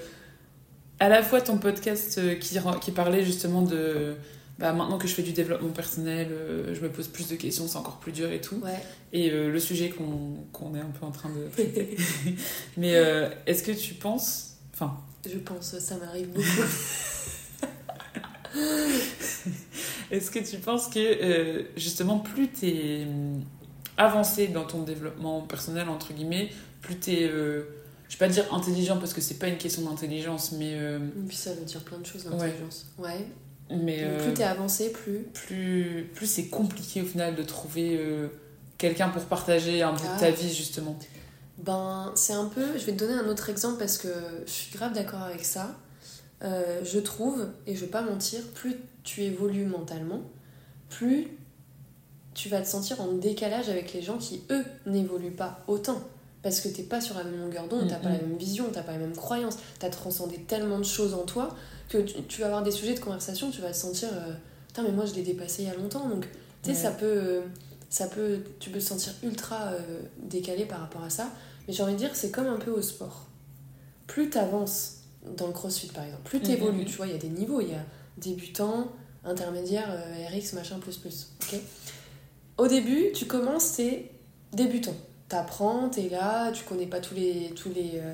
[1.00, 4.16] à la fois ton podcast euh, qui, parlait justement de.
[4.60, 7.68] Bah, maintenant que je fais du développement personnel, euh, je me pose plus de questions,
[7.68, 8.56] c'est encore plus dur et tout.
[8.64, 8.80] Ouais.
[9.12, 11.98] Et euh, le sujet qu'on qu'on est un peu en train de traiter.
[12.78, 14.58] Mais euh, est-ce que tu penses.
[14.74, 14.98] Enfin,
[15.32, 16.44] je pense, ça m'arrive beaucoup.
[20.12, 23.44] est-ce que tu penses que euh, justement, plus t'es hum,
[23.98, 26.50] avancé dans ton développement personnel, entre guillemets,
[26.82, 27.24] plus t'es.
[27.24, 27.64] euh,
[28.10, 30.74] je vais pas dire intelligent parce que c'est pas une question d'intelligence, mais.
[30.76, 32.86] euh, Et puis ça veut dire plein de choses, l'intelligence.
[33.00, 33.26] Ouais.
[33.72, 35.20] mais Donc, euh, Plus t'es avancé, plus.
[35.34, 38.28] plus, plus c'est compliqué au final de trouver euh,
[38.78, 40.16] quelqu'un pour partager un bout Ah.
[40.16, 40.98] de ta vie, justement.
[41.64, 42.78] Ben, c'est un peu.
[42.78, 44.10] Je vais te donner un autre exemple parce que
[44.46, 45.76] je suis grave d'accord avec ça.
[46.44, 50.22] Euh, je trouve, et je vais pas mentir, plus tu évolues mentalement,
[50.90, 51.28] plus
[52.34, 56.02] tu vas te sentir en décalage avec les gens qui, eux, n'évoluent pas autant.
[56.42, 58.82] Parce que t'es pas sur la même longueur d'onde, t'as pas la même vision, t'as
[58.82, 61.56] pas la même croyance, t'as transcendé tellement de choses en toi
[61.88, 64.10] que tu, tu vas avoir des sujets de conversation, tu vas te sentir.
[64.12, 64.34] euh,
[64.68, 66.28] Putain, mais moi je l'ai dépassé il y a longtemps, donc
[66.64, 66.76] tu sais, Ouais.
[66.76, 67.42] ça peut.
[67.90, 69.80] ça peut, tu peux te sentir ultra euh,
[70.18, 71.30] décalé par rapport à ça.
[71.68, 73.28] Mais j'ai envie de dire, c'est comme un peu au sport.
[74.08, 74.98] Plus tu avances
[75.38, 76.80] dans le crossfit, par exemple, plus tu évolues.
[76.80, 76.86] Mhm.
[76.86, 77.62] Tu vois, il y a des niveaux.
[77.62, 77.84] Il y a
[78.18, 78.92] débutant,
[79.24, 81.30] intermédiaire, euh, RX, machin, plus, plus.
[81.42, 81.60] ok?
[82.58, 84.12] Au début, tu commences, t'es
[84.52, 84.94] débutant.
[85.30, 88.14] T'apprends, t'es là, tu connais pas tous les, tous les, euh,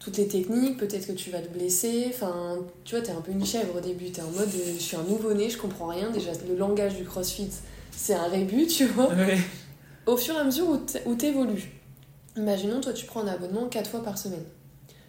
[0.00, 2.06] toutes les techniques, peut-être que tu vas te blesser.
[2.12, 4.10] Enfin, tu vois, t'es un peu une chèvre au début.
[4.10, 6.10] T'es en mode, euh, je suis un nouveau-né, je comprends rien.
[6.10, 7.48] Déjà, le langage du crossfit,
[7.92, 9.38] c'est un rébut, tu vois Ouais.
[10.06, 10.66] au fur et à mesure
[11.06, 11.72] où t'évolues,
[12.38, 14.44] imaginons toi tu prends un abonnement 4 fois par semaine.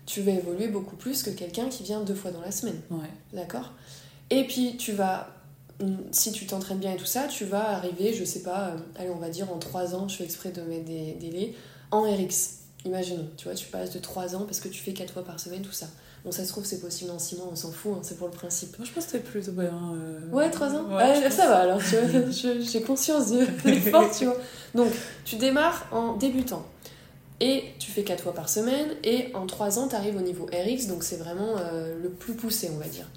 [0.05, 2.97] Tu vas évoluer beaucoup plus que quelqu'un qui vient deux fois dans la semaine, Ouais.
[3.33, 3.73] d'accord?
[4.31, 5.27] Et puis tu vas,
[5.81, 8.77] mm, si tu t'entraînes bien et tout ça, tu vas arriver, je sais pas, euh,
[8.97, 11.53] allez on va dire en 3 ans, je fais exprès de mettre des délais,
[11.91, 12.55] en RX.
[12.85, 15.39] Imaginons, tu vois, tu passes de 3 ans parce que tu fais 4 fois par
[15.39, 15.87] semaine, tout ça.
[16.25, 18.27] Bon, ça se trouve, c'est possible en 6 mois, on s'en fout, hein, c'est pour
[18.27, 18.77] le principe.
[18.79, 19.71] Moi, je pense que c'était plutôt bien.
[19.95, 20.85] euh, Ouais, 3 ans?
[20.95, 24.37] Ouais, ça va alors, tu vois, j'ai conscience de l'effort, tu vois.
[24.75, 24.91] Donc,
[25.25, 26.65] tu démarres en débutant.
[27.41, 30.45] Et tu fais 4 fois par semaine, et en 3 ans, tu arrives au niveau
[30.45, 33.07] RX, donc c'est vraiment euh, le plus poussé, on va dire.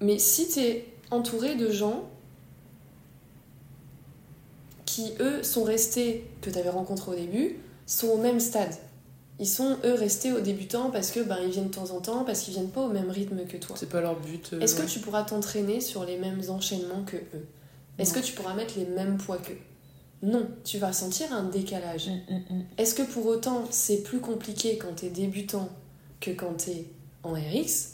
[0.00, 2.08] Mais si tu es entouré de gens
[4.86, 8.74] qui, eux, sont restés, que tu avais rencontrés au début, sont au même stade.
[9.40, 12.24] Ils sont, eux, restés aux débutants parce que ben, ils viennent de temps en temps,
[12.24, 13.76] parce qu'ils viennent pas au même rythme que toi.
[13.78, 14.52] C'est pas leur but.
[14.52, 17.46] euh, Est-ce que tu pourras t'entraîner sur les mêmes enchaînements que eux?
[17.98, 19.58] Est-ce que tu pourras mettre les mêmes poids qu'eux
[20.24, 22.08] Non, tu vas sentir un décalage.
[22.08, 22.62] Mm, mm, mm.
[22.78, 25.68] Est-ce que pour autant c'est plus compliqué quand t'es débutant
[26.20, 26.86] que quand t'es
[27.22, 27.90] en RX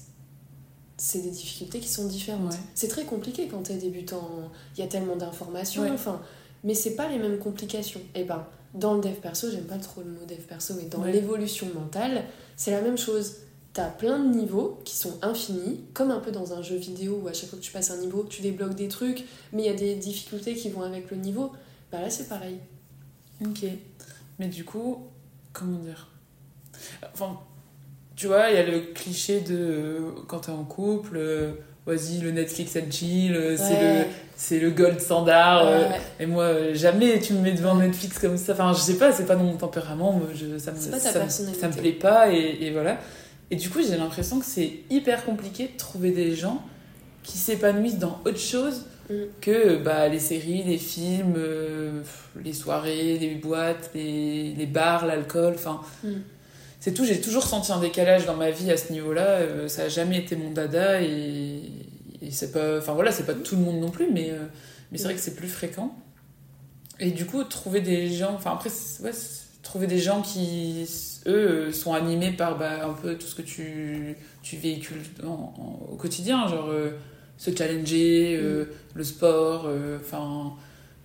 [0.96, 2.52] C'est des difficultés qui sont différentes.
[2.52, 2.58] Ouais.
[2.74, 4.28] C'est très compliqué quand t'es débutant.
[4.76, 5.90] Il y a tellement d'informations, Ouais.
[5.90, 6.20] enfin,
[6.62, 8.00] mais c'est pas les mêmes complications.
[8.14, 11.00] Et ben, dans le dev perso, j'aime pas trop le mot dev perso, mais dans
[11.00, 11.12] Ouais.
[11.12, 12.24] l'évolution mentale,
[12.56, 13.36] c'est la même chose.
[13.72, 17.28] T'as plein de niveaux qui sont infinis, comme un peu dans un jeu vidéo où
[17.28, 19.68] à chaque fois que tu passes un niveau, tu débloques des trucs, mais il y
[19.68, 21.50] a des difficultés qui vont avec le niveau.
[21.92, 22.58] Bah là, c'est pareil.
[23.44, 23.64] Ok.
[24.38, 25.06] Mais du coup,
[25.52, 26.08] comment dire?
[27.12, 27.38] Enfin,
[28.16, 31.52] tu vois, il y a le cliché de euh, quand t'es en couple, euh,
[31.86, 33.98] vas-y, le Netflix and chill, euh, c'est Ouais.
[34.00, 34.04] le
[34.36, 35.66] c'est le gold standard.
[35.66, 36.00] Ouais.
[36.18, 38.52] et moi, jamais tu me mets devant Netflix comme ça.
[38.54, 40.12] Enfin, je sais pas, c'est pas dans mon tempérament.
[40.12, 42.98] Moi, je, ça me, ça me plaît pas et, et voilà.
[43.50, 46.62] Et du coup, j'ai l'impression que c'est hyper compliqué de trouver des gens
[47.22, 49.14] qui s'épanouissent dans autre chose Mm.
[49.40, 52.02] que bah, les séries, les films, euh,
[52.44, 55.54] les soirées, les boîtes, les, les bars, l'alcool.
[55.56, 56.08] Enfin, Mm.
[56.80, 57.04] c'est tout.
[57.04, 59.26] J'ai toujours senti un décalage dans ma vie à ce niveau-là.
[59.26, 61.60] Euh, ça a jamais été mon dada et,
[62.22, 62.78] et c'est pas.
[62.78, 64.44] Enfin voilà, c'est pas tout le monde non plus, mais, euh,
[64.92, 65.94] mais c'est vrai que c'est plus fréquent.
[67.00, 68.34] Et du coup, trouver des gens.
[68.34, 68.70] Enfin après,
[69.02, 69.10] ouais,
[69.62, 70.86] trouver des gens qui,
[71.26, 75.92] eux, sont animés par bah, un peu tout ce que tu, tu véhicules en- en-
[75.92, 76.90] au quotidien, genre euh,
[77.40, 80.52] se challenger, euh, le sport, euh, enfin.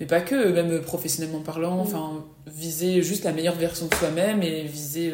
[0.02, 1.80] mais pas que, même professionnellement parlant, Mm.
[1.88, 5.13] enfin, viser juste la meilleure version de soi-même et viser.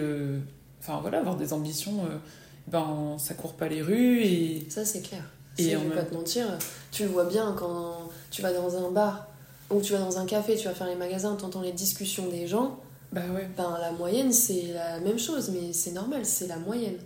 [0.80, 2.18] Enfin voilà, avoir des ambitions, euh,
[2.68, 4.66] ben ça court pas les rues et.
[4.70, 5.24] Ça, c'est clair.
[5.60, 6.46] Et Et je vais même- pas te mentir,
[6.92, 9.28] tu le vois bien quand tu vas dans un bar
[9.70, 12.48] ou tu vas dans un café, tu vas faire les magasins, t'entends les discussions des
[12.48, 12.80] gens.
[13.12, 13.48] Bah ouais.
[13.58, 16.98] Ben, la moyenne, c'est la même chose, mais c'est normal, c'est la moyenne.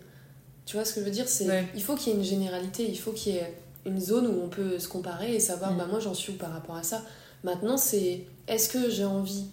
[0.65, 1.27] Tu vois ce que je veux dire?
[1.27, 1.65] C'est Ouais.
[1.75, 3.53] Il faut qu'il y ait une généralité, il faut qu'il y ait
[3.85, 5.77] une zone où on peut se comparer et savoir, Mm.
[5.77, 7.01] bah, moi j'en suis où par rapport à ça.
[7.43, 9.45] Maintenant, c'est est-ce que j'ai envie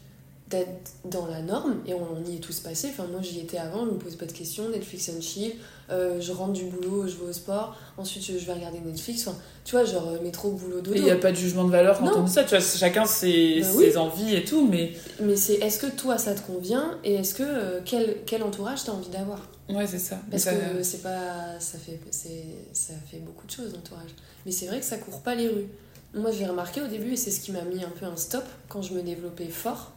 [0.52, 2.88] d'être dans la norme et on, on y est tous passés.
[2.90, 4.68] Enfin, moi j'y étais avant, je me pose pas de questions.
[4.68, 5.52] Netflix and chill,
[5.90, 9.26] euh, je rentre du boulot, je vais au sport, ensuite je, je vais regarder Netflix.
[9.26, 10.92] Enfin, tu vois, genre euh, métro, boulot, dodo.
[10.94, 12.18] il n'y a pas de jugement de valeur quand Non.
[12.18, 15.54] on dit ça, tu vois, chacun ses, Bah ses envies et tout, mais Mais c'est
[15.54, 19.08] est-ce que toi ça te convient et est-ce que euh, quel, quel entourage t'as envie
[19.10, 19.48] d'avoir?
[19.68, 20.18] Ouais, c'est ça.
[20.30, 21.58] Parce ça- que c'est pas.
[21.60, 21.98] Ça fait,
[22.72, 24.10] ça fait beaucoup de choses, l'entourage.
[24.44, 25.68] Mais c'est vrai que ça court pas les rues.
[26.14, 28.44] Moi, j'ai remarqué au début, et c'est ce qui m'a mis un peu un stop
[28.68, 29.92] quand je me développais fort.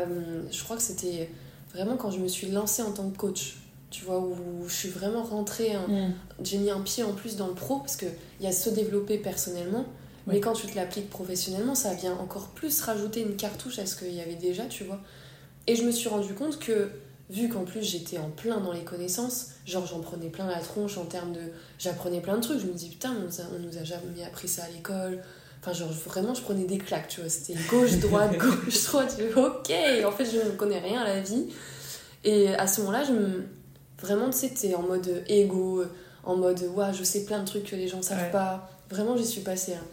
[0.00, 1.30] Euh, je crois que c'était
[1.72, 3.56] vraiment quand je me suis lancée en tant que coach.
[3.90, 4.36] Tu vois, où
[4.68, 5.72] je suis vraiment rentrée.
[5.74, 5.86] hein.
[5.88, 6.14] Mm.
[6.44, 9.18] J'ai mis un pied en plus dans le pro, parce qu'il y a se développer
[9.18, 9.86] personnellement.
[10.26, 13.96] Mais quand tu te l'appliques professionnellement, ça vient encore plus rajouter une cartouche à ce
[13.96, 15.00] qu'il y avait déjà, tu vois.
[15.66, 16.90] Et je me suis rendu compte que,
[17.30, 20.98] vu qu'en plus j'étais en plein dans les connaissances, genre j'en prenais plein la tronche
[20.98, 21.40] en termes de.
[21.78, 24.22] J'apprenais plein de trucs, je me dis putain, on nous a, on nous a jamais
[24.26, 25.22] appris ça à l'école.
[25.60, 27.28] Enfin, genre vraiment, je prenais des claques, tu vois.
[27.30, 29.16] C'était gauche, droite, gauche, droite.
[29.18, 29.72] Je ok,
[30.06, 31.46] en fait, je ne connais rien à la vie.
[32.24, 33.46] Et à ce moment-là, je me.
[34.00, 35.82] Vraiment, tu sais, t'es en mode égo,
[36.24, 38.30] en mode ouais, je sais plein de trucs que les gens savent Ouais.
[38.30, 38.70] pas.
[38.90, 39.74] Vraiment, j'y suis passée.
[39.74, 39.84] hein.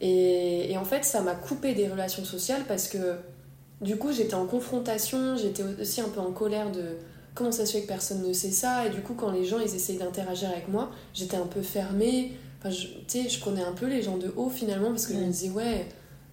[0.00, 3.16] Et, et en fait, ça m'a coupé des relations sociales parce que
[3.80, 6.82] du coup, j'étais en confrontation, j'étais aussi un peu en colère de
[7.34, 8.86] comment ça se fait que personne ne sait ça?
[8.86, 12.32] Et du coup, quand les gens ils essayaient d'interagir avec moi, j'étais un peu fermée.
[12.58, 15.14] Enfin, je- tu sais, je prenais un peu les gens de haut finalement parce que
[15.14, 15.86] je me disais, ouais,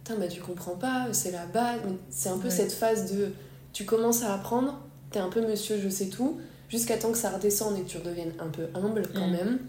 [0.04, 1.80] putain, bah tu comprends pas, c'est la base.
[1.86, 2.54] Mais C'est un peu Ouais.
[2.54, 3.32] cette phase de
[3.74, 4.80] tu commences à apprendre,
[5.12, 7.98] t'es un peu monsieur, je sais tout, jusqu'à temps que ça redescende et que tu
[7.98, 9.60] redeviennes un peu humble quand même.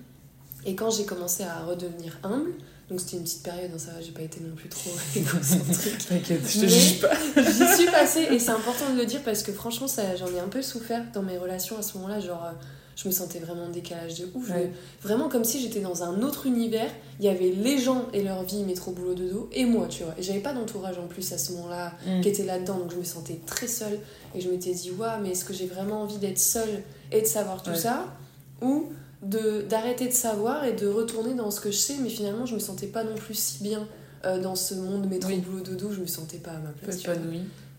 [0.65, 2.51] Et quand j'ai commencé à redevenir humble,
[2.89, 6.09] donc c'était une petite période, hein, ça va, j'ai pas été non plus trop égocentrique.
[6.09, 7.11] T'inquiète, je te juge pas.
[7.37, 9.87] J'y suis passée et c'est important de le dire parce que franchement,
[10.19, 12.21] j'en ai un peu souffert dans mes relations à ce moment-là.
[12.21, 12.53] Genre, euh,
[12.97, 14.51] je me sentais vraiment en décalage de ouf.
[14.51, 14.73] Ouais.
[15.03, 16.91] vraiment comme si j'étais dans un autre univers.
[17.21, 20.15] Il y avait les gens et leur vie, métro, boulot, dodo, et moi, tu vois.
[20.19, 22.21] Et j'avais pas d'entourage en plus à ce moment-là Mm.
[22.23, 23.99] qui était là-dedans, donc je me sentais très seule.
[24.35, 26.83] Et je m'étais dit, waouh, mais est-ce que j'ai vraiment envie d'être seule
[27.13, 27.77] et de savoir tout Ouais.
[27.77, 28.07] ça?
[28.63, 28.91] Ou
[29.23, 32.55] de d'arrêter de savoir et de retourner dans ce que je sais, mais finalement, je
[32.55, 33.87] me sentais pas non plus si bien
[34.25, 35.39] euh, dans ce monde métro, Oui.
[35.39, 37.03] boulot, dodo, je me sentais pas à ma place.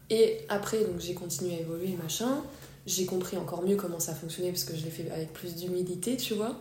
[0.09, 2.41] Et après, donc j'ai continué à évoluer, machin.
[2.87, 6.17] J'ai compris encore mieux comment ça fonctionnait parce que je l'ai fait avec plus d'humilité,
[6.17, 6.55] tu vois.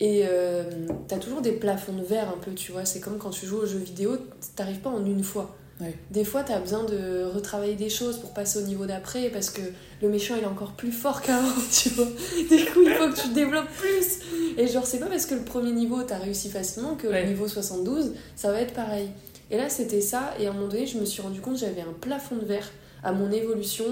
[0.00, 0.64] Et euh,
[1.06, 2.84] t'as toujours des plafonds de verre un peu, tu vois.
[2.86, 4.16] C'est comme quand tu joues aux jeux vidéo,
[4.56, 5.54] t'arrives pas en une fois.
[5.80, 5.94] Ouais.
[6.10, 9.62] Des fois, t'as besoin de retravailler des choses pour passer au niveau d'après parce que
[10.02, 12.04] le méchant il est encore plus fort qu'avant, tu vois.
[12.06, 14.18] Du coup, il faut que tu développes plus.
[14.58, 17.22] Et genre, c'est pas parce que le premier niveau t'as réussi facilement que Ouais.
[17.22, 19.08] le niveau 72 ça va être pareil.
[19.50, 20.34] Et là, c'était ça.
[20.38, 22.44] Et à un moment donné, je me suis rendu compte que j'avais un plafond de
[22.44, 22.70] verre
[23.02, 23.84] à mon évolution.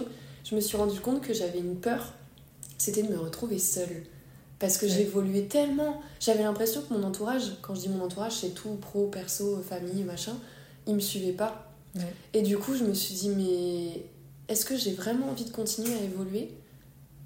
[0.48, 2.12] Je me suis rendu compte que j'avais une peur,
[2.78, 4.04] c'était de me retrouver seule.
[4.58, 6.00] Parce que j'évoluais tellement.
[6.20, 10.02] J'avais l'impression que mon entourage, quand je dis mon entourage, c'est tout, pro, perso, famille,
[10.02, 10.36] machin,
[10.86, 11.64] il me suivait pas.
[12.32, 14.02] Et du coup, je me suis dit, mais
[14.48, 16.50] est-ce que j'ai vraiment envie de continuer à évoluer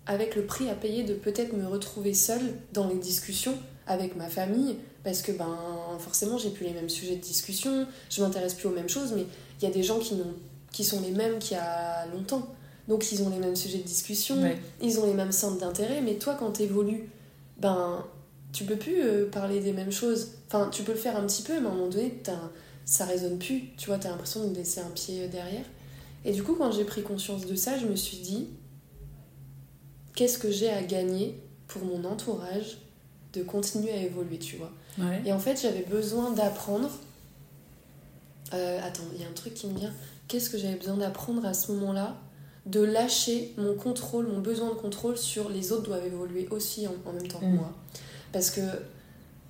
[0.06, 3.54] avec le prix à payer de peut-être me retrouver seule dans les discussions
[3.86, 4.76] avec ma famille?
[5.04, 5.58] Parce que ben
[5.98, 9.26] forcément j'ai plus les mêmes sujets de discussion, je m'intéresse plus aux mêmes choses mais
[9.60, 10.14] il y a des gens qui,
[10.70, 12.46] qui sont les mêmes qu'il y a longtemps.
[12.92, 14.36] Donc ils ont les mêmes sujets de discussion,
[14.82, 17.08] ils ont les mêmes centres d'intérêt mais toi quand tu évolues,
[17.58, 18.04] ben
[18.52, 20.32] tu peux plus euh, parler des mêmes choses.
[20.46, 22.20] Enfin, tu peux le faire un petit peu mais à un moment donné
[22.84, 25.64] ça résonne plus, tu vois, tu as l'impression de laisser un pied derrière.
[26.26, 28.48] Et du coup quand j'ai pris conscience de ça, je me suis dit
[30.14, 32.76] qu'est-ce que j'ai à gagner pour mon entourage
[33.32, 34.70] de continuer à évoluer, tu vois?
[35.24, 36.90] Et en fait, j'avais besoin d'apprendre.
[38.52, 39.94] Euh, attends, il y a un truc qui me vient.
[40.28, 42.18] Qu'est-ce que j'avais besoin d'apprendre à ce moment-là
[42.64, 47.12] De lâcher mon contrôle, mon besoin de contrôle sur les autres doivent évoluer aussi en,
[47.12, 47.56] même temps que mm.
[47.56, 47.72] moi.
[48.32, 48.60] Parce que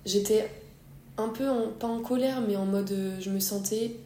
[0.05, 0.49] j'étais
[1.17, 1.45] un peu,
[1.79, 2.93] pas en colère, mais en mode.
[3.19, 3.97] Je me sentais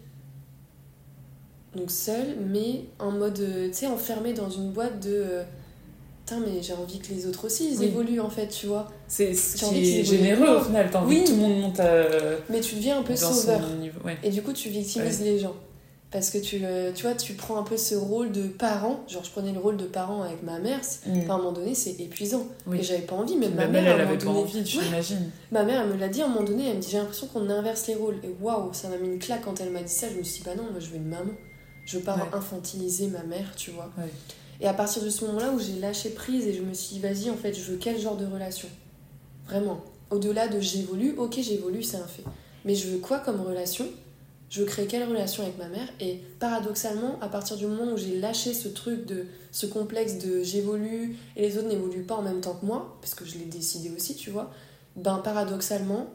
[1.75, 5.13] donc seule, mais en mode, tu sais, enfermée dans une boîte de.
[5.13, 5.43] Euh,
[6.25, 8.91] putain, mais j'ai envie que les autres aussi, ils évoluent en fait, tu vois.
[9.07, 9.33] C'est
[10.03, 12.03] généreux au final, t'as envie que tout le monde monte à.
[12.49, 13.61] Mais tu deviens un peu sauveur.
[14.23, 15.55] Et du coup, tu victimises les gens.
[16.09, 16.61] Parce que tu,
[16.95, 19.03] tu vois, tu prends un peu ce rôle de parent.
[19.09, 20.79] Genre, je prenais le rôle de parent avec ma mère.
[21.05, 21.29] Mm.
[21.29, 22.47] à un moment donné, c'est épuisant.
[22.73, 23.35] Et j'avais pas envie.
[23.35, 25.29] Mais ma mère, elle, avait pas envie, j'imagine.
[25.51, 26.69] Ma mère, elle me l'a dit à un moment donné.
[26.69, 28.19] Elle me dit J'ai l'impression qu'on inverse les rôles.
[28.23, 30.07] Et waouh, ça m'a mis une claque quand elle m'a dit ça.
[30.09, 31.33] Je me suis dit Bah non, moi, je veux une maman.
[31.87, 33.89] Je veux pas infantiliser ma mère, tu vois.
[34.59, 36.99] Et à partir de ce moment-là où j'ai lâché prise et je me suis dit,
[36.99, 38.67] vas-y, en fait, je veux quel genre de relation?
[39.45, 39.81] Vraiment.
[40.09, 42.23] Au-delà de j'évolue, ok, j'évolue, c'est un fait.
[42.65, 43.85] Mais je veux quoi comme relation?
[44.49, 47.97] Je veux créer quelle relation avec ma mère Et paradoxalement, à partir du moment où
[47.97, 52.21] j'ai lâché ce truc de ce complexe de j'évolue et les autres n'évoluent pas en
[52.21, 54.51] même temps que moi, parce que je l'ai décidé aussi, tu vois,
[54.95, 56.07] ben paradoxalement,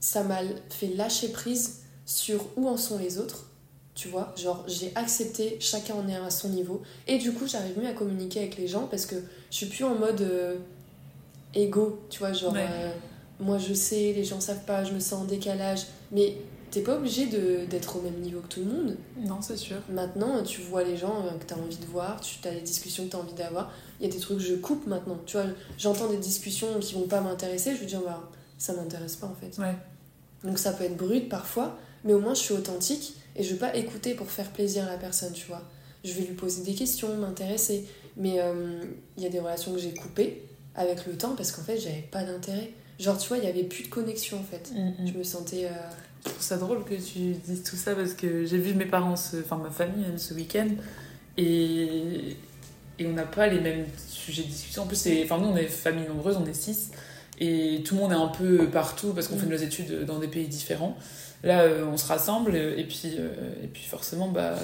[0.00, 3.46] ça m'a fait lâcher prise sur où en sont les autres
[3.94, 6.82] tu vois, genre j'ai accepté, chacun en est à son niveau.
[7.06, 9.16] Et du coup, j'arrive mieux à communiquer avec les gens parce que
[9.50, 10.56] je suis plus en mode euh,
[11.54, 12.90] égo, tu vois, genre euh,
[13.38, 15.80] moi je sais, les gens savent pas, je me sens en décalage.
[16.10, 16.36] Mais
[16.72, 17.26] t'es pas obligé
[17.66, 18.96] d'être au même niveau que tout le monde.
[19.18, 19.76] Non, c'est sûr.
[19.90, 23.04] Maintenant, tu vois les gens euh, que t'as envie de voir, tu as des discussions
[23.04, 23.70] que t'as envie d'avoir.
[24.00, 25.18] Il y a des trucs que je coupe maintenant.
[25.26, 25.46] Tu vois,
[25.78, 29.34] j'entends des discussions qui vont pas m'intéresser, je veux dire, bah, ça m'intéresse pas en
[29.34, 29.60] fait.
[29.60, 29.76] Ouais.
[30.44, 33.58] Donc ça peut être brut parfois, mais au moins je suis authentique et je veux
[33.58, 35.62] pas écouter pour faire plaisir à la personne, tu vois.
[36.04, 37.86] Je vais lui poser des questions, m'intéresser.
[38.16, 38.80] Mais euh,
[39.16, 40.42] il y a des relations que j'ai coupées
[40.74, 42.72] avec le temps parce qu'en fait, j'avais pas d'intérêt.
[42.98, 44.72] Genre, tu vois, il y avait plus de connexion en fait.
[44.74, 45.06] Mm, mm.
[45.06, 45.66] Je me sentais.
[45.66, 45.90] Euh,
[46.24, 49.14] je trouve ça drôle que tu dises tout ça parce que j'ai vu mes parents,
[49.14, 50.68] enfin ma famille ce week-end
[51.36, 52.36] et...
[52.98, 54.82] et on n'a pas les mêmes sujets de discussion.
[54.82, 56.90] En plus, enfin, nous on est famille nombreuse, on est six
[57.40, 60.28] et tout le monde est un peu partout parce qu'on fait nos études dans des
[60.28, 60.96] pays différents.
[61.42, 64.54] Là, euh, on se rassemble et puis, euh, et puis forcément, bah,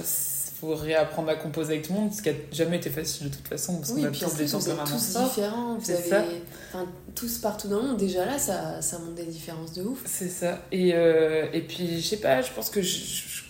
[0.60, 3.34] faut réapprendre à composer avec tout le monde, ce qui a jamais été facile de
[3.34, 7.38] toute façon, parce oui, qu'on a tous des gens tous différents, vous avez enfin, tous
[7.38, 10.00] partout dans le monde, déjà là, ça, ça montre des différences de ouf.
[10.04, 10.58] C'est ça.
[10.72, 13.42] Et, euh, et puis, je sais pas, je pense que je,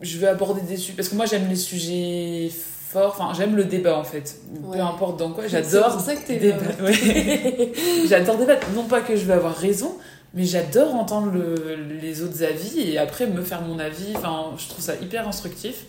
[0.00, 3.64] je, veux aborder des sujets, parce que moi j'aime les sujets forts, enfin j'aime le
[3.64, 4.36] débat en fait,
[4.70, 6.64] peu importe dans quoi, j'adore débattre.
[8.08, 9.96] j'adore débattre, non pas que je veux avoir raison,
[10.34, 14.16] mais j'adore entendre le, les autres avis et après me faire mon avis.
[14.16, 15.84] Enfin, je trouve ça hyper instructif.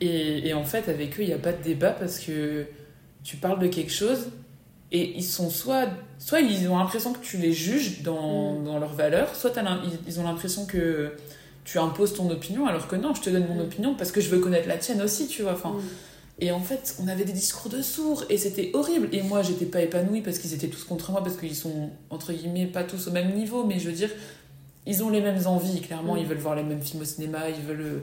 [0.00, 2.66] Et, et en fait, avec eux, il n'y a pas de débat parce que
[3.22, 4.28] tu parles de quelque chose
[4.92, 8.64] et ils sont soit, soit ils ont l'impression que tu les juges dans, mm.
[8.64, 9.52] dans leurs valeurs, soit
[10.06, 11.12] ils ont l'impression que
[11.64, 13.66] tu imposes ton opinion alors que non, je te donne mon mm.
[13.66, 15.52] opinion parce que je veux connaître la tienne aussi, tu vois.
[15.52, 15.82] Enfin, mm.
[16.40, 19.08] Et en fait, on avait des discours de sourds et c'était horrible.
[19.12, 22.32] Et moi, j'étais pas épanouie parce qu'ils étaient tous contre moi, parce qu'ils sont, entre
[22.32, 24.10] guillemets, pas tous au même niveau, mais je veux dire,
[24.86, 26.16] ils ont les mêmes envies, clairement.
[26.16, 28.02] Ils veulent voir les mêmes films au cinéma, ils veulent,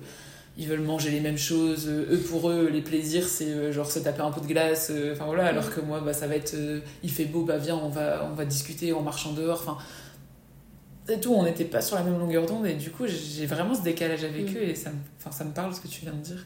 [0.58, 1.88] ils veulent manger les mêmes choses.
[1.88, 4.90] Eux, pour eux, les plaisirs, c'est euh, genre se taper un pot de glace.
[4.92, 7.58] Euh, enfin voilà, alors que moi, bah, ça va être, euh, il fait beau, bah
[7.58, 9.60] viens, on va, on va discuter en marchant dehors.
[9.62, 9.78] Enfin,
[11.08, 13.74] c'est tout, on n'était pas sur la même longueur d'onde et du coup, j'ai vraiment
[13.74, 14.58] ce décalage avec mm.
[14.58, 16.46] eux et ça me, ça me parle ce que tu viens de dire.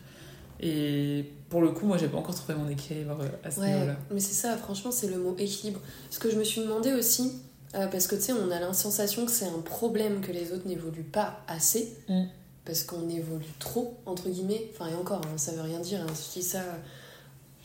[0.60, 3.95] Et pour le coup, moi, j'ai pas encore trouvé mon équilibre euh, à ce niveau-là.
[4.12, 5.82] Mais c'est ça, franchement, c'est le mot équilibre.
[6.10, 7.34] Ce que je me suis demandé aussi,
[7.76, 10.53] euh, parce que tu sais, on a la sensation que c'est un problème que les
[10.53, 12.24] autres n'évoluent pas assez, mm.
[12.66, 14.70] Parce qu'on évolue trop, entre guillemets.
[14.74, 16.61] Enfin, et encore, hein, ça veut rien dire, hein, si ça.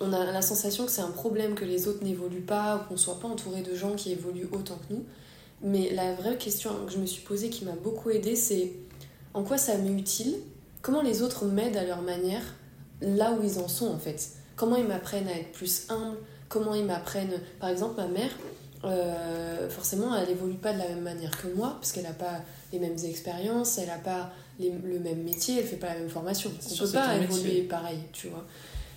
[0.03, 2.97] On a la sensation que c'est un problème que les autres n'évoluent pas, ou qu'on
[2.97, 5.05] soit pas entouré de gens qui évoluent autant que nous.
[5.63, 8.73] Mais la vraie question que je me suis posée, qui m'a beaucoup aidée, c'est
[9.35, 10.37] en quoi ça m'est utile?
[10.81, 12.43] Comment les autres m'aident à leur manière
[13.03, 14.41] là où ils en sont en fait?
[14.61, 16.19] comment ils m'apprennent à être plus humble,
[16.51, 17.41] comment ils m'apprennent.
[17.61, 18.31] Par exemple, ma mère,
[18.85, 22.43] euh, forcément, elle évolue pas de la même manière que moi, parce qu'elle n'a pas
[22.71, 24.31] les mêmes expériences, elle n'a pas
[24.61, 26.51] le même métier, elle fait pas la même formation.
[26.71, 28.45] On peut pas évoluer pareil, tu vois.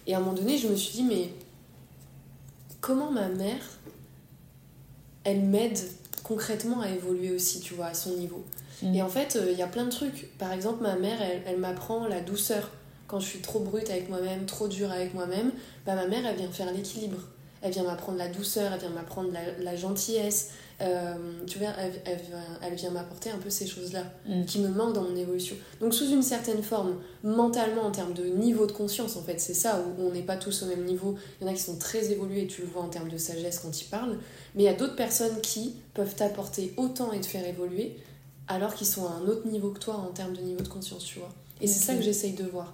[0.05, 1.30] Et à un moment donné, je me suis dit, mais
[2.82, 3.61] comment ma mère,
[5.24, 5.80] elle m'aide
[6.24, 8.43] concrètement à évoluer aussi, tu vois, à son niveau.
[8.82, 8.95] Mm.
[8.95, 10.38] Et en fait, euh, il y a plein de trucs.
[10.38, 12.70] Par exemple, ma mère, elle, elle m'apprend la douceur.
[13.07, 15.51] Quand je suis trop brute avec moi-même, trop dure avec moi-même,
[15.86, 17.20] bah, ma mère, elle vient faire l'équilibre.
[17.61, 20.51] Elle vient m'apprendre la douceur, elle vient m'apprendre la, la, gentillesse.
[20.82, 21.15] Euh,
[21.47, 22.19] tu vois, elle,
[22.61, 24.45] elle, vient m'apporter un peu ces choses-là mm.
[24.45, 25.55] qui me manquent dans mon évolution.
[25.80, 29.53] Donc, sous une certaine forme, mentalement, en termes de niveau de conscience, en fait, c'est
[29.53, 31.15] ça où on n'est pas tous au même niveau.
[31.39, 33.59] Il y en a qui sont très évolués, tu le vois en termes de sagesse
[33.59, 34.17] quand ils parlent.
[34.55, 37.97] Mais il y a d'autres personnes qui peuvent t'apporter autant et te faire évoluer
[38.47, 41.05] alors qu'ils sont à un autre niveau que toi en termes de niveau de conscience,
[41.05, 41.30] tu vois.
[41.61, 42.74] Et c'est ça que j'essaye de voir.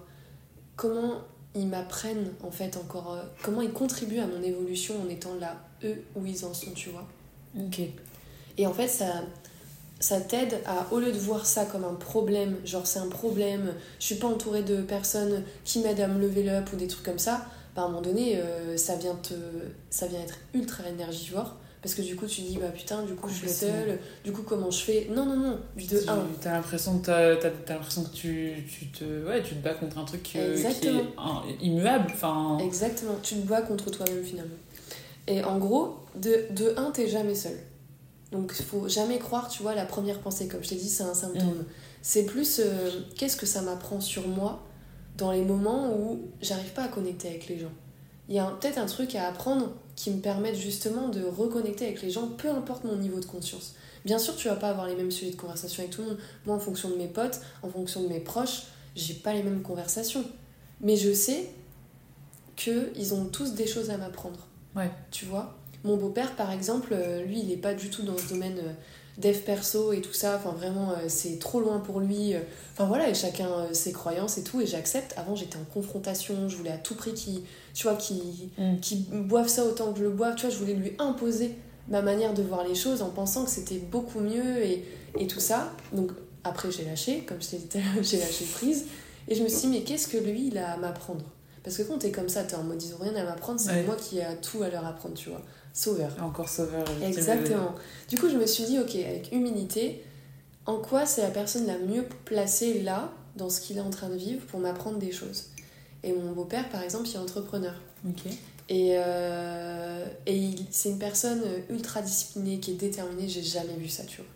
[0.76, 1.20] Comment
[1.54, 3.12] ils m'apprennent, en fait, encore...
[3.12, 6.72] Euh, comment ils contribuent à mon évolution en étant là, eux, où ils en sont,
[6.72, 7.06] tu vois.
[7.58, 7.80] Ok.
[8.58, 9.06] Et en fait, ça,
[10.00, 13.74] ça t'aide à, au lieu de voir ça comme un problème, genre c'est un problème,
[13.98, 17.04] je suis pas entourée de personnes qui m'aident à me lever up ou des trucs
[17.04, 17.46] comme ça,
[17.76, 19.34] bah, à un moment donné, euh, ça, vient te,
[19.90, 23.30] ça vient être ultra énergivore parce que du coup tu dis bah putain du coup
[23.30, 25.08] je suis seule du coup comment je fais?
[25.10, 26.04] Non non non de tu,
[26.40, 29.96] t'as l'impression que t'as, t'as, l'impression que tu, tu te ouais tu te bats contre
[29.96, 30.62] un truc qui est
[31.62, 32.58] immuable enfin.
[32.58, 33.14] Exactement.
[33.22, 34.56] Tu te bats contre toi-même finalement
[35.30, 37.56] et en gros de, de un t'es jamais seul
[38.32, 41.04] donc il faut jamais croire tu vois la première pensée comme je t'ai dit c'est
[41.04, 41.64] un symptôme mm.
[42.02, 44.62] c'est plus euh, qu'est-ce que ça m'apprend sur moi
[45.20, 47.72] dans les moments où j'arrive pas à connecter avec les gens?
[48.28, 52.02] Il y a peut-être un truc à apprendre qui me permettent justement de reconnecter avec
[52.02, 53.74] les gens, peu importe mon niveau de conscience.
[54.04, 56.18] Bien sûr, tu vas pas avoir les mêmes sujets de conversation avec tout le monde.
[56.46, 58.62] Moi, en fonction de mes potes, en fonction de mes proches,
[58.96, 60.24] j'ai pas les mêmes conversations.
[60.80, 61.50] Mais je sais
[62.56, 64.46] qu'ils ont tous des choses à m'apprendre.
[64.76, 64.90] Ouais.
[65.10, 68.28] Tu vois Mon beau-père, par exemple, euh, lui, il n'est pas du tout dans ce
[68.28, 68.72] domaine euh,
[69.18, 70.36] dev perso et tout ça.
[70.36, 72.34] Enfin, vraiment, euh, c'est trop loin pour lui.
[72.72, 74.60] Enfin, voilà, et chacun ses croyances et tout.
[74.60, 75.14] Et j'accepte.
[75.16, 76.48] Avant, j'étais en confrontation.
[76.48, 77.42] Je voulais à tout prix qu'il
[77.74, 78.80] tu vois, qui, mm.
[78.80, 80.34] qui boivent ça autant que je le boive.
[80.34, 81.56] Tu vois, je voulais lui imposer
[81.88, 84.84] ma manière de voir les choses en pensant que c'était beaucoup mieux et,
[85.18, 85.72] et, tout ça.
[85.92, 86.12] Donc
[86.44, 88.86] après, j'ai lâché, comme je t'ai dit j'ai lâché prise.
[89.28, 91.24] Et je me suis dit, mais qu'est-ce que lui, il a à m'apprendre?
[91.62, 93.82] Parce que quand t'es comme ça, t'es en mode, ils ont rien à m'apprendre, c'est
[93.84, 95.42] moi qui ai tout à leur apprendre, tu vois.
[95.72, 96.10] Sauveur.
[96.22, 96.84] Encore sauveur.
[97.02, 97.74] Exactement.
[98.08, 100.02] Du coup, je me suis dit, ok, avec humilité,
[100.66, 104.08] en quoi c'est la personne la mieux placée là, dans ce qu'il est en train
[104.08, 105.46] de vivre, pour m'apprendre des choses?
[106.02, 107.74] Et mon beau-père, par exemple, il est entrepreneur.
[108.68, 113.28] Et, euh, et c'est une personne ultra disciplinée, qui est déterminée.
[113.28, 114.30] J'ai jamais vu ça, tu vois.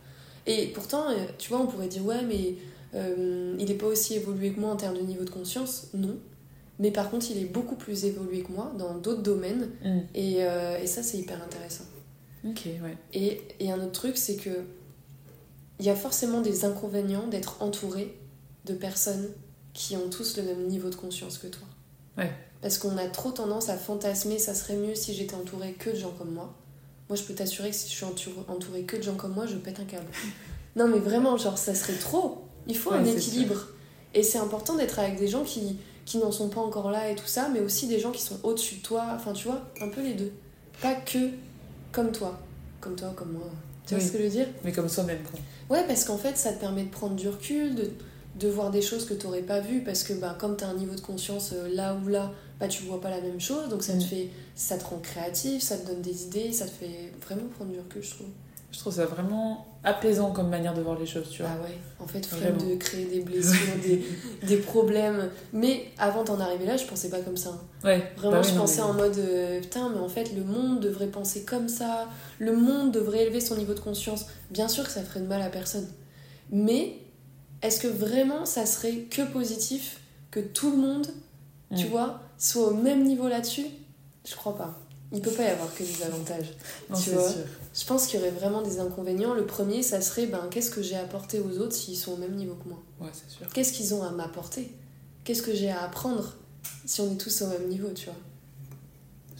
[0.46, 2.56] Et pourtant, euh, tu vois, on pourrait dire, ouais, mais
[2.94, 5.86] euh, il n'est pas aussi évolué que moi en termes de niveau de conscience?
[5.94, 6.18] Non.
[6.78, 9.70] Mais par contre, il est beaucoup plus évolué que moi dans d'autres domaines.
[9.84, 9.98] Mm.
[10.14, 11.84] Et, et, ça, c'est hyper intéressant.
[12.44, 12.96] Ok, ouais.
[13.12, 14.50] Et, et un autre truc, c'est que
[15.78, 18.16] il y a forcément des inconvénients d'être entouré
[18.64, 19.28] de personnes
[19.72, 21.66] qui ont tous le même niveau de conscience que toi.
[22.16, 22.32] Ouais.
[22.62, 25.96] Parce qu'on a trop tendance à fantasmer, ça serait mieux si j'étais entourée que de
[25.96, 26.54] gens comme moi.
[27.08, 28.06] Moi, je peux t'assurer que si je suis
[28.48, 30.06] entourée que de gens comme moi, je pète un câble.
[30.76, 32.44] non, mais vraiment, genre, ça serait trop.
[32.66, 33.68] Il faut un équilibre.
[34.14, 37.14] Et c'est important d'être avec des gens qui, qui n'en sont pas encore là et
[37.14, 39.06] tout ça, mais aussi des gens qui sont au-dessus de toi.
[39.14, 40.32] Enfin, tu vois, un peu les deux.
[40.80, 41.30] Pas que
[41.92, 42.38] comme toi.
[42.80, 43.50] Comme toi, comme moi.
[43.86, 44.46] Tu vois ce que je veux dire?
[44.64, 45.40] Mais comme soi-même, quoi.
[45.76, 47.90] Ouais, parce qu'en fait, ça te permet de prendre du recul, de
[48.36, 50.68] de voir des choses que tu n'aurais pas vues parce que bah, comme tu as
[50.68, 53.68] un niveau de conscience euh, là ou là, bah, tu vois pas la même chose.
[53.68, 56.72] Donc ça te, fait, ça te rend créatif, ça te donne des idées, ça te
[56.72, 58.26] fait vraiment prendre du recul, je trouve.
[58.74, 61.52] Je trouve ça vraiment apaisant comme manière de voir les choses, tu vois.
[61.54, 64.04] Ah ouais, en fait, flemme de créer des blessures, des,
[64.42, 65.30] des, problèmes.
[65.52, 67.52] Mais avant d'en arriver là, je pensais pas comme ça.
[67.84, 68.02] Ouais.
[68.16, 71.44] Vraiment, bah je pensais en mode euh, putain, mais en fait, le monde devrait penser
[71.44, 72.08] comme ça,
[72.40, 74.26] le monde devrait élever son niveau de conscience.
[74.50, 75.86] Bien sûr que ça ferait de mal à personne.
[76.50, 76.96] Mais
[77.62, 80.00] est-ce que vraiment ça serait que positif
[80.32, 81.06] que tout le monde,
[81.76, 83.66] tu vois, soit au même niveau là-dessus?
[84.28, 84.80] Je crois pas.
[85.14, 86.52] Il peut pas y avoir que des avantages.
[87.02, 87.30] tu vois
[87.72, 89.32] Je pense qu'il y aurait vraiment des inconvénients.
[89.32, 92.34] Le premier, ça serait ben, qu'est-ce que j'ai apporté aux autres s'ils sont au même
[92.34, 92.82] niveau que moi?
[93.00, 93.48] Ouais, c'est sûr.
[93.52, 94.72] Qu'est-ce qu'ils ont à m'apporter?
[95.22, 96.34] Qu'est-ce que j'ai à apprendre
[96.84, 98.16] si on est tous au même niveau, tu vois?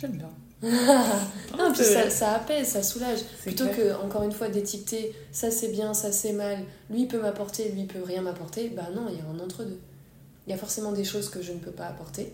[0.01, 0.31] J'aime bien.
[1.59, 3.19] non, puis ça, ça, apaise, ça soulage.
[3.43, 6.59] Plutôt que, encore une fois, d'étiqueter ça c'est bien, ça c'est mal,
[6.89, 9.79] lui peut m'apporter, lui peut rien m'apporter, bah non, il y a un entre-deux.
[10.47, 12.33] Il y a forcément des choses que je ne peux pas apporter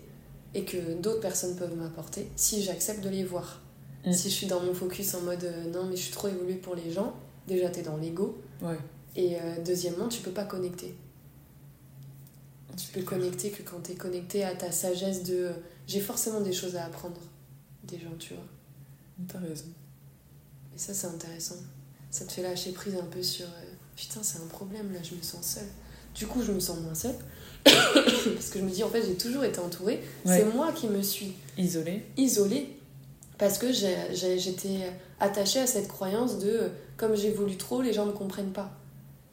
[0.53, 3.61] et que d'autres personnes peuvent m'apporter si j'accepte de les voir.
[4.05, 4.13] Mm.
[4.13, 6.55] Si je suis dans mon focus en mode euh, non, mais je suis trop évoluée
[6.55, 7.13] pour les gens,
[7.47, 8.41] déjà t'es dans l'ego.
[8.61, 8.77] Ouais.
[9.15, 10.95] Et euh, deuxièmement, tu peux pas connecter.
[12.77, 15.51] Tu peux connecter que quand t'es connecté à ta sagesse de
[15.87, 17.19] j'ai forcément des choses à apprendre
[17.83, 18.43] des gens, tu vois.
[19.27, 19.65] T'as raison.
[20.73, 21.57] Et ça, c'est intéressant.
[22.09, 23.45] Ça te fait lâcher prise un peu sur.
[23.45, 25.67] euh, Putain, c'est un problème là, je me sens seule.
[26.15, 27.15] Du coup, je me sens moins seule.
[27.65, 30.01] Parce que je me dis, en fait, j'ai toujours été entourée.
[30.25, 30.37] Ouais.
[30.37, 32.03] C'est moi qui me suis Isolé.
[32.17, 32.77] isolée
[33.37, 34.81] parce que j'étais
[35.19, 38.69] attachée à cette croyance de euh, comme j'évolue trop, les gens ne comprennent pas.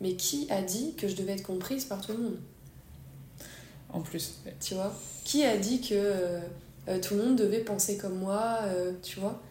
[0.00, 2.36] Mais qui a dit que je devais être comprise par tout le monde?
[3.92, 4.36] En plus.
[4.46, 4.54] ouais.
[4.60, 4.94] Tu vois?
[5.24, 6.40] Qui a dit que euh,
[6.88, 9.42] euh, tout le monde devait penser comme moi euh, Tu vois?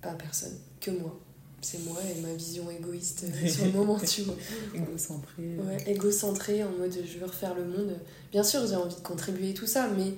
[0.00, 1.18] Pas personne, que moi.
[1.64, 4.34] C'est moi et ma vision égoïste sur le moment, tu vois.
[4.74, 5.56] Égocentré.
[5.58, 7.98] Ouais, égocentré en mode je veux refaire le monde.
[8.32, 10.12] Bien sûr, j'ai envie de contribuer et tout ça, mais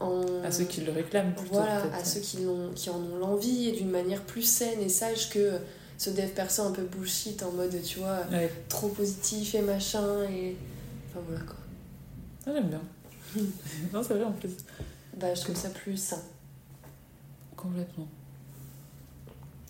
[0.00, 0.42] en.
[0.42, 1.54] À ceux qui le réclament plutôt.
[1.54, 4.88] Voilà, à ceux qui, l'ont- qui en ont l'envie et d'une manière plus saine et
[4.88, 5.52] sage que
[5.96, 8.50] ce dev perso un peu bullshit en mode, tu vois, Ouais.
[8.68, 10.56] trop positif et machin et.
[11.10, 11.56] Enfin voilà quoi.
[12.46, 12.82] Ah, j'aime bien.
[13.92, 14.50] non, c'est vrai en plus.
[15.16, 16.20] Bah, je trouve ça plus sain.
[17.56, 18.08] Complètement.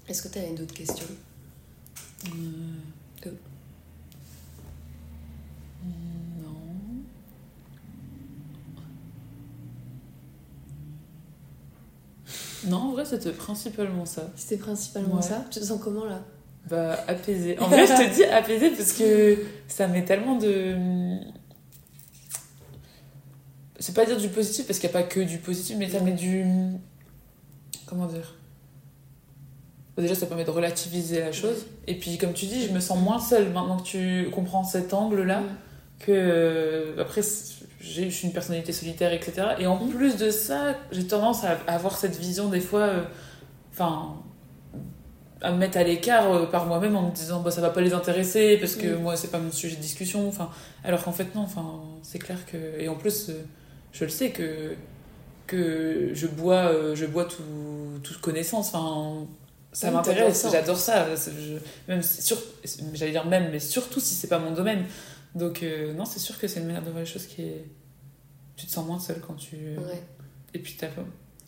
[0.09, 1.07] Est-ce que tu as d'autres questions?
[2.26, 2.30] Euh,
[3.26, 3.30] Euh.
[6.42, 6.50] Non.
[12.66, 14.30] Non, en vrai, c'était principalement ça.
[14.36, 15.22] C'était principalement Ouais.
[15.22, 15.44] ça?
[15.50, 16.22] Tu te sens comment là?
[16.68, 17.59] Bah, apaisé.
[17.59, 19.38] En vrai, je te dis apaisé parce que
[19.68, 21.18] ça met tellement de.
[23.78, 26.00] C'est pas dire du positif parce qu'il n'y a pas que du positif, mais ça
[26.00, 26.44] met du.
[27.84, 28.34] Comment dire?
[29.97, 31.66] Déjà, ça permet de relativiser la chose.
[31.86, 34.92] Et puis, comme tu dis, je me sens moins seule maintenant que tu comprends cet
[34.95, 35.40] angle-là.
[35.40, 35.45] Mm.
[36.01, 37.22] que euh, après
[37.80, 39.30] je suis une personnalité solitaire etc
[39.61, 39.90] et en Mhm.
[39.90, 43.03] plus de ça j'ai tendance à avoir cette vision des fois euh,
[43.72, 44.16] enfin
[45.40, 47.80] à me mettre à l'écart euh, par moi-même en me disant bah ça va pas
[47.80, 49.03] les intéresser parce que Mhm.
[49.03, 50.51] moi c'est pas mon sujet de discussion enfin
[50.82, 51.64] alors qu'en fait non enfin
[52.03, 53.45] c'est clair que et en plus euh,
[53.92, 54.74] je le sais que
[55.47, 59.26] que je bois je bois tout toute connaissance enfin
[59.74, 61.58] ça Oui, m'intéresse j'adore ça je-
[61.88, 62.38] même sur
[62.94, 64.84] j'allais dire même mais surtout si c'est pas mon domaine
[65.34, 67.64] donc euh, non c'est sûr que c'est une manière de voir les choses qui est
[68.56, 70.02] tu te sens moins seul quand tu Ouais.
[70.54, 70.86] et puis t'as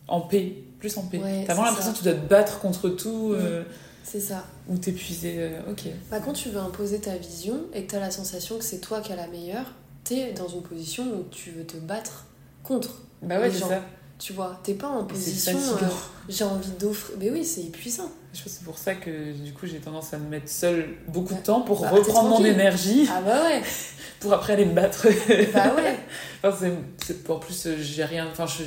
[0.09, 2.89] en paix plus en paix Ouais, t'as vraiment l'impression que tu dois te battre contre
[2.89, 3.63] tout euh,
[4.03, 4.45] C'est ça.
[4.67, 7.99] ou t'épuiser euh, ok Bah, quand tu veux imposer ta vision et que tu as
[8.01, 9.65] la sensation que c'est toi qui as la meilleure,
[10.03, 12.25] t'es dans une position où tu veux te battre
[12.63, 13.01] contre.
[13.21, 13.81] bah ouais c'est ça
[14.19, 15.57] Tu vois, t'es pas en position.
[15.57, 15.85] euh,
[16.27, 17.15] j'ai envie d'offrir.
[17.19, 18.09] Mais oui, c'est épuisant.
[18.33, 20.95] je pense que c'est pour ça que du coup j'ai tendance à me mettre seule
[21.07, 21.43] beaucoup de Ouais.
[21.43, 23.61] temps pour Bah, reprendre mon énergie Ah bah ouais,
[24.19, 25.07] pour après aller me battre
[25.53, 25.95] bah ouais.
[26.43, 26.73] enfin, c'est,
[27.05, 28.63] c'est- en plus j'ai rien enfin je,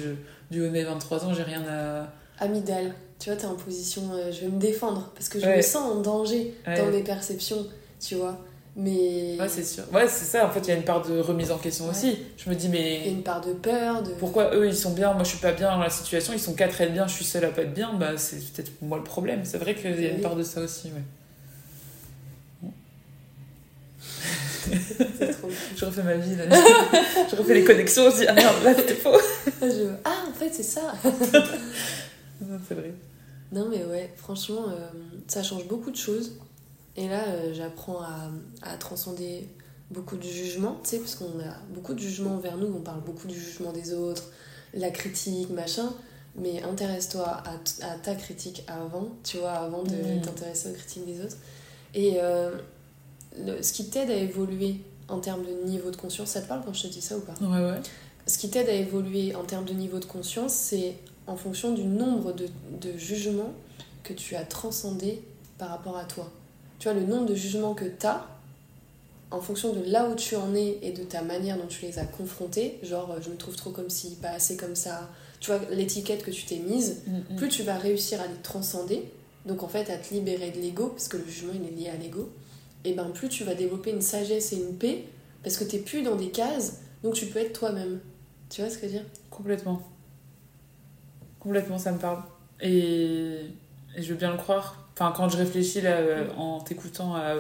[0.51, 2.09] du haut de mes 23 ans j'ai rien à
[2.42, 4.03] Amygdale, tu vois, t'es en position.
[4.14, 5.59] euh, je vais me défendre parce que je Ouais.
[5.59, 6.78] me sens en danger Ouais.
[6.78, 7.66] dans mes perceptions,
[8.01, 8.38] tu vois.
[8.77, 11.18] Mais ouais c'est sûr ouais c'est ça en fait il y a une part de
[11.18, 11.91] remise en question Ouais.
[11.91, 14.11] aussi je me dis il y a mais une part de peur, de.
[14.12, 15.12] pourquoi eux ils sont bien?
[15.12, 17.14] Moi je suis pas bien dans la situation ils sont quatre à être bien je
[17.14, 20.01] suis seule à pas être bien bah c'est peut-être moi le problème c'est vrai qu'il
[20.01, 20.23] y a une Oui.
[20.23, 22.71] part de ça aussi ouais
[25.18, 25.49] C'est trop.
[25.77, 26.45] je refais ma vie là
[27.31, 29.18] je refais les connexions je dis ah merde là c'était faux
[29.62, 30.93] Je- Ah, en fait, c'est ça.
[32.41, 32.93] Non, c'est vrai
[33.53, 34.89] Non, mais ouais, franchement, euh,
[35.29, 36.33] ça change beaucoup de choses.
[37.01, 38.30] Et là, euh, j'apprends à,
[38.62, 39.48] à transcender
[39.90, 43.01] beaucoup de jugements, tu sais, parce qu'on a beaucoup de jugements envers nous, on parle
[43.01, 44.24] beaucoup du jugement des autres,
[44.74, 45.92] la critique, machin.
[46.36, 47.26] Mais intéresse-toi
[47.82, 51.36] à, ta critique avant, tu vois, avant de t'intéresser aux critiques des autres.
[51.94, 52.53] Et euh,
[53.36, 54.76] le- ce qui t'aide à évoluer
[55.09, 57.20] en termes de niveau de conscience, ça te parle quand je te dis ça ou
[57.20, 57.34] pas?
[57.40, 57.80] Ouais ouais
[58.26, 60.94] ce qui t'aide à évoluer en termes de niveau de conscience, c'est
[61.26, 62.46] en fonction du nombre de,
[62.80, 63.53] de jugements
[64.05, 65.20] que tu as transcendés
[65.59, 66.30] par rapport à toi.
[66.81, 68.26] Tu vois, le nombre de jugements que tu as,
[69.31, 72.01] en fonction de là où tu en es et de ta manière dont tu les
[72.01, 75.09] as confrontés, genre euh, je me trouve trop comme ci, pas assez comme ça,
[75.39, 77.37] tu vois, l'étiquette que tu t'es mise, Mm, mm.
[77.37, 79.05] plus tu vas réussir à les transcender,
[79.47, 81.89] donc en fait à te libérer de l'ego, parce que le jugement il est lié
[81.91, 82.28] à l'ego,
[82.85, 85.05] et ben plus tu vas développer une sagesse et une paix,
[85.45, 88.01] parce que t'es plus dans des cases, donc tu peux être toi-même.
[88.49, 89.07] Tu vois ce que je veux dire?
[89.31, 89.81] Complètement.
[91.39, 92.22] Complètement, ça me parle.
[92.61, 93.47] Et,
[93.97, 94.80] et je veux bien le croire.
[95.01, 97.36] Enfin, quand je réfléchis là, euh, en t'écoutant à,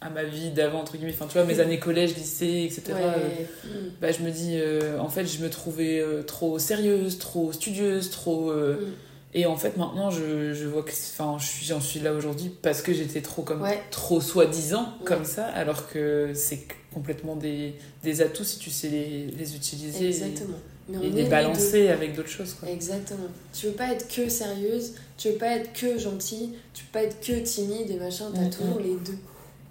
[0.00, 2.82] à, à ma vie d'avant, entre guillemets, enfin, tu vois, mes années collège, lycée, etc.,
[3.00, 3.18] euh,
[3.66, 3.68] Mm.
[4.00, 8.10] bah, je me dis, euh, en fait, je me trouvais euh, trop sérieuse, trop studieuse,
[8.10, 8.50] trop.
[8.52, 8.92] euh, Mm.
[9.34, 12.92] Et en fait, maintenant, je, je vois que enfin, j'en suis là aujourd'hui parce que
[12.92, 13.80] j'étais trop comme Ouais.
[13.90, 15.06] trop soi-disant Ouais.
[15.06, 20.06] comme ça, alors que c'est complètement des, des atouts si tu sais les, les utiliser
[20.08, 20.58] Exactement.
[21.00, 22.54] Mais et les balancer avec d'autres choses.
[22.54, 22.68] Quoi.
[22.68, 23.28] Exactement.
[23.52, 27.02] Tu veux pas être que sérieuse, tu veux pas être que gentille, tu veux pas
[27.02, 29.18] être que timide et machin, t'as toujours les deux.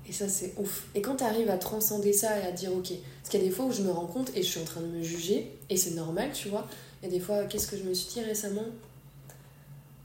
[0.07, 0.87] Et ça, c'est ouf.
[0.93, 2.89] Et quand t'arrives à transcender ça et à dire, ok,
[3.21, 4.65] parce qu'il y a des fois où je me rends compte et je suis en
[4.65, 6.67] train de me juger, et c'est normal, tu vois,
[7.03, 8.65] Et des fois, qu'est-ce que je me suis dit récemment?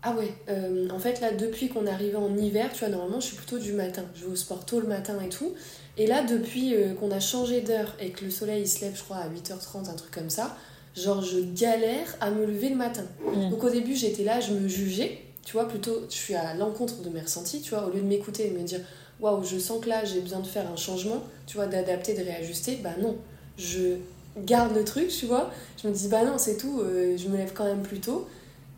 [0.03, 3.19] Ah ouais, euh, en fait là, depuis qu'on est arrivé en hiver, tu vois, normalement
[3.19, 4.05] je suis plutôt du matin.
[4.14, 5.53] Je vais au sport tôt le matin et tout.
[5.97, 8.97] Et là, depuis euh, qu'on a changé d'heure et que le soleil il se lève,
[8.97, 10.57] je crois, à 8h30, un truc comme ça,
[10.97, 13.05] genre je galère à me lever le matin.
[13.24, 13.51] Mm.
[13.51, 17.03] Donc au début, j'étais là, je me jugeais, tu vois, plutôt, je suis à l'encontre
[17.03, 18.80] de mes ressentis, tu vois, au lieu de m'écouter et me dire,
[19.20, 22.22] waouh, je sens que là, j'ai besoin de faire un changement, tu vois, d'adapter, de
[22.22, 23.16] réajuster, bah non,
[23.59, 23.97] je
[24.44, 25.51] garde le truc, tu vois,
[25.82, 28.26] je me dis, bah non, c'est tout, euh, je me lève quand même plus tôt.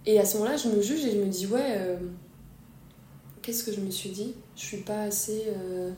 [0.07, 1.97] Et à ce moment-là, je me juge et je me dis, ouais, euh,
[3.43, 4.35] qu'est-ce que je me suis dit?
[4.57, 5.91] Je suis pas assez euh,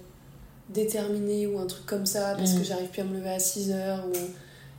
[0.68, 2.58] déterminée ou un truc comme ça parce Mm.
[2.58, 4.04] que j'arrive plus à me lever à 6 heures.
[4.08, 4.12] Ou...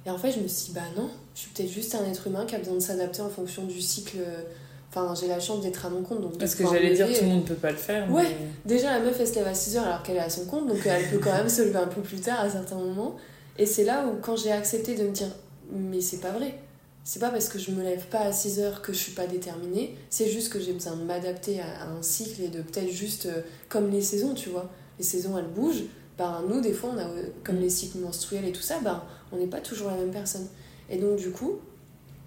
[0.06, 2.28] Et en fait, je me suis dit, bah non, je suis peut-être juste un être
[2.28, 4.18] humain qui a besoin de s'adapter en fonction du cycle.
[4.90, 6.22] Enfin, j'ai la chance d'être à mon compte.
[6.22, 8.12] Donc Parce que j'allais dire, tout le monde peut pas le faire.
[8.12, 8.24] Ouais.
[8.24, 10.46] mais- Déjà, la meuf, elle se lève à 6 heures alors qu'elle est à son
[10.46, 13.16] compte, donc elle peut quand même se lever un peu plus tard à certains moments.
[13.58, 15.30] Et c'est là où, quand j'ai accepté de me dire,
[15.72, 16.60] mais c'est pas vrai.
[17.04, 19.28] C'est pas parce que je me lève pas à 6 heures que je suis pas
[19.28, 23.26] déterminée, c'est juste que j'ai besoin de m'adapter à, un cycle et de peut-être juste,
[23.26, 24.70] euh, comme les saisons, tu vois.
[25.00, 25.86] Les saisons, elles bougent.
[26.18, 29.02] Ben, nous, des fois, on a, euh, comme les cycles menstruels et tout ça, ben,
[29.32, 30.48] on n'est pas toujours la même personne.
[30.92, 31.54] Et donc, du coup,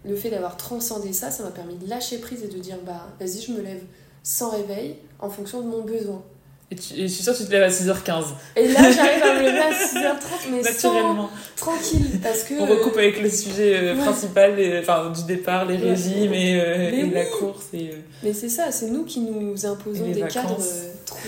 [0.04, 3.06] le fait d'avoir transcendé ça, ça m'a permis de lâcher prise et de dire, bah,
[3.20, 3.82] vas-y, je me lève
[4.22, 6.22] sans réveil en fonction de mon besoin.
[6.70, 8.24] Et, tu- et je suis sûre que tu te lèves à 6h15,
[8.56, 11.30] Et là, j'arrive à me lever à 6h30, mais sans, naturellement.
[11.56, 12.54] tranquille, parce que...
[12.58, 14.00] On recoupe avec le sujet euh, ouais.
[14.02, 15.90] principal les- enfin, du départ, les Ouais.
[15.90, 17.66] régimes et, euh, et la course.
[17.74, 20.70] Et, euh, Mais c'est ça, c'est nous qui nous imposons des cadres vacances.
[20.72, 21.18] euh, trop,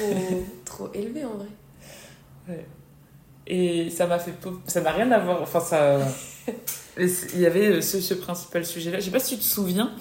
[0.65, 2.65] trop élevés, en vrai.
[3.47, 4.33] Et ça m'a fait.
[4.67, 5.43] Ça n'a rien à voir.
[5.43, 5.99] Enfin, ça.
[6.99, 9.01] Il y avait euh, ce, ce principal sujet-là.
[9.01, 9.93] Je sais pas si tu te souviens.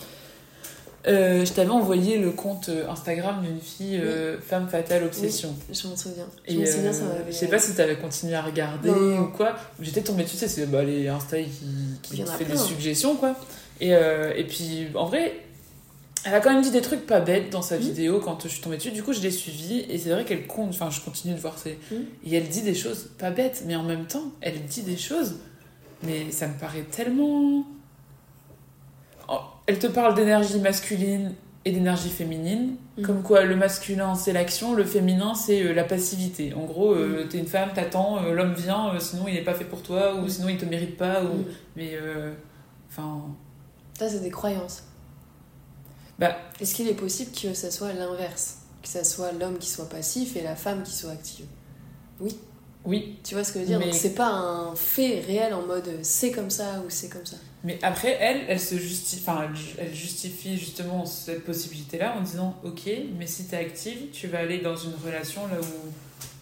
[1.08, 5.56] euh, je t'avais envoyé le compte euh, Instagram d'une fille, euh, Femme Fatale Obsession.
[5.72, 6.26] Je m'en souviens.
[6.48, 7.32] Je m'en souviens, euh, ça m'avait...
[7.32, 9.20] je sais pas si t'avais continué à regarder Non.
[9.20, 9.56] ou quoi.
[9.80, 11.50] J'étais tombée dessus, c'est bah, les Insta qui,
[12.02, 13.36] qui te fait des suggestions, quoi.
[13.82, 15.34] Et, et puis, en vrai,
[16.24, 17.82] elle a quand même dit des trucs pas bêtes dans sa Mhm.
[17.84, 18.90] vidéo quand je suis tombée dessus.
[18.92, 20.70] Du coup, je l'ai suivie et c'est vrai qu'elle compte.
[20.70, 21.78] Enfin, je continue de voir ses.
[21.92, 22.06] Mhm.
[22.26, 25.36] Et elle dit des choses pas bêtes, mais en même temps, elle dit des choses.
[26.06, 27.64] Mais ça me paraît tellement.
[29.28, 31.34] Oh, Elle te parle d'énergie masculine
[31.66, 32.76] et d'énergie féminine.
[32.98, 33.06] Mhm.
[33.06, 36.54] Comme quoi, le masculin, c'est l'action, le féminin, c'est euh, la passivité.
[36.54, 39.56] En gros, euh, t'es une femme, t'attends, euh, l'homme vient, euh, sinon il est pas
[39.56, 40.30] fait pour toi, ou Mhm.
[40.30, 41.40] sinon il te mérite pas, ou...
[41.40, 41.46] Mm.
[41.76, 42.34] Mais, euh,
[42.90, 43.22] enfin...
[43.98, 44.84] Ça, c'est des croyances.
[46.20, 48.60] Bah, Est-ce qu'il est possible que ça soit l'inverse?
[48.84, 51.46] Que ça soit l'homme qui soit passif et la femme qui soit active?
[52.20, 52.38] Oui.
[53.24, 53.80] Tu vois ce que je veux dire?
[53.80, 57.10] Mais- Donc c'est pas un fait réel en mode euh, c'est comme ça ou c'est
[57.10, 57.38] comme ça.
[57.64, 59.48] Mais après, elle, elle se justifie, enfin,
[59.80, 62.84] elle, justifie justement cette possibilité-là en disant, ok,
[63.18, 65.90] mais si t'es active, tu vas aller dans une relation là où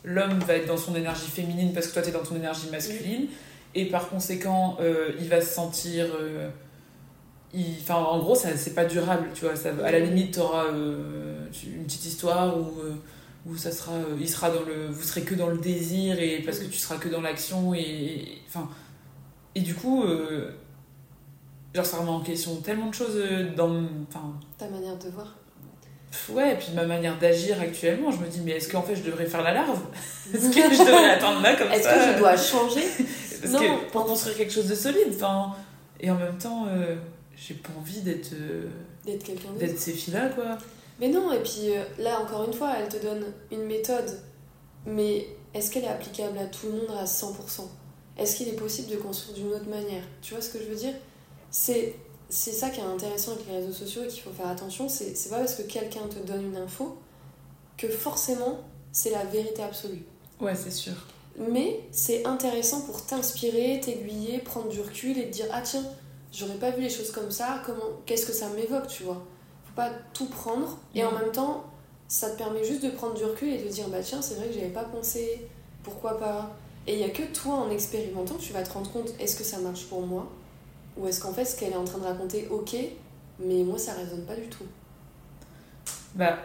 [0.03, 3.27] l'homme va être dans son énergie féminine parce que toi t'es dans ton énergie masculine,
[3.73, 6.49] et par conséquent, euh, il va se sentir, euh,
[7.53, 9.55] il- enfin, en gros, ça c'est pas durable, tu vois.
[9.55, 12.95] Ça, à la limite, t'auras euh, une petite histoire où euh,
[13.45, 16.41] où ça sera, euh, il sera dans le, vous serez que dans le désir et
[16.45, 18.69] parce que tu seras que dans l'action et, enfin,
[19.55, 20.03] et du coup.
[20.03, 20.51] euh,
[21.75, 23.83] Genre, ça remet en question tellement de choses euh, dans.
[24.07, 25.35] Enfin, Ta manière de voir
[26.29, 28.11] ouais, et puis ma manière d'agir actuellement.
[28.11, 29.79] Je me dis, mais est-ce qu'en fait je devrais faire la larve?
[30.33, 31.95] Est-ce que je devrais attendre là comme Est-ce ça?
[31.95, 32.83] que je dois changer?
[33.49, 33.59] Non.
[33.59, 35.53] que pour construire quelque chose de solide, enfin.
[35.99, 36.95] Et en même temps, euh,
[37.35, 38.67] j'ai pas envie d'être euh,
[39.05, 40.57] d'être quelqu'un d'autre d'être ces filles-là, quoi.
[40.99, 44.19] Mais non, et puis euh, là, encore une fois, elle te donne une méthode,
[44.85, 47.33] mais est-ce qu'elle est applicable à tout le monde à 100%
[48.17, 50.03] Est-ce qu'il est possible de construire d'une autre manière?
[50.21, 50.93] Tu vois ce que je veux dire?
[51.49, 51.95] C'est
[52.29, 55.15] c'est ça qui est intéressant avec les réseaux sociaux et qu'il faut faire attention, c'est
[55.15, 56.97] c'est pas parce que quelqu'un te donne une info
[57.77, 58.59] que forcément
[58.91, 60.03] c'est la vérité absolue.
[60.39, 60.93] Ouais, c'est sûr.
[61.37, 65.83] Mais c'est intéressant pour t'inspirer, t'aiguiller, prendre du recul et te dire ah tiens,
[66.31, 69.23] j'aurais pas vu les choses comme ça, comment qu'est-ce que ça m'évoque, tu vois?
[69.75, 71.65] Pas tout prendre et en même temps,
[72.07, 74.47] ça te permet juste de prendre du recul et de dire bah tiens, c'est vrai
[74.47, 75.47] que j'avais pas pensé,
[75.83, 76.51] pourquoi pas?
[76.85, 79.43] Et il y a que toi en expérimentant, tu vas te rendre compte est-ce que
[79.43, 80.27] ça marche pour moi?
[80.97, 82.75] Ou est-ce qu'en fait ce qu'elle est en train de raconter OK,
[83.39, 84.65] mais moi ça résonne pas du tout.
[86.15, 86.37] Bah.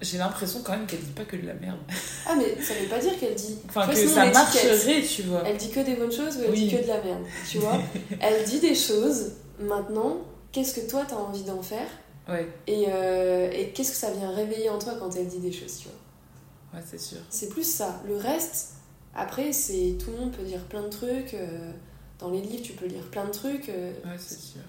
[0.00, 1.78] J'ai l'impression quand même qu'elle dit pas que de la merde.
[2.26, 5.42] Ah mais ça veut pas dire qu'elle dit Enfin, que ça marcherait, tu vois.
[5.46, 6.66] Elle dit que des bonnes choses ou elle Oui.
[6.68, 7.78] dit que de la merde, tu vois?
[8.20, 10.18] Elle dit des choses, maintenant,
[10.54, 11.88] qu'est-ce que toi t'as envie d'en faire
[12.26, 15.52] Ouais, Et, euh, et qu'est-ce que ça vient réveiller en toi quand elle dit des
[15.52, 16.78] choses, tu vois?
[16.80, 17.18] Ouais, c'est sûr.
[17.28, 18.00] C'est plus ça.
[18.06, 18.76] Le reste,
[19.14, 21.34] après, c'est tout le monde peut dire plein de trucs.
[21.34, 21.70] euh,
[22.18, 23.68] dans les livres, tu peux lire plein de trucs.
[23.68, 24.62] euh, Ouais, c'est sûr.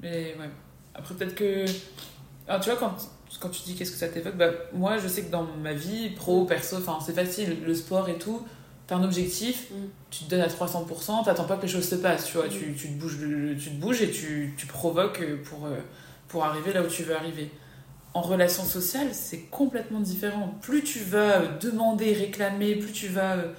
[0.00, 0.48] Mais ouais.
[0.94, 1.64] Après, peut-être que.
[2.46, 2.94] Alors, tu vois, quand,
[3.40, 6.10] quand tu dis qu'est-ce que ça t'évoque, bah, moi, je sais que dans ma vie,
[6.10, 8.46] pro, perso, enfin, c'est facile, le sport et tout.
[8.88, 9.74] T'as un objectif, Mm.
[10.10, 12.46] tu te donnes à 300%, t'attends pas que les choses se passent, tu vois.
[12.46, 12.50] Mm.
[12.50, 13.18] Tu, tu, te bouges,
[13.58, 15.76] tu te bouges et tu, tu provoques pour, euh,
[16.28, 17.50] pour arriver là où tu veux arriver.
[18.14, 20.54] En relation sociale, c'est complètement différent.
[20.62, 23.52] Plus tu vas euh, demander, réclamer, plus tu vas euh,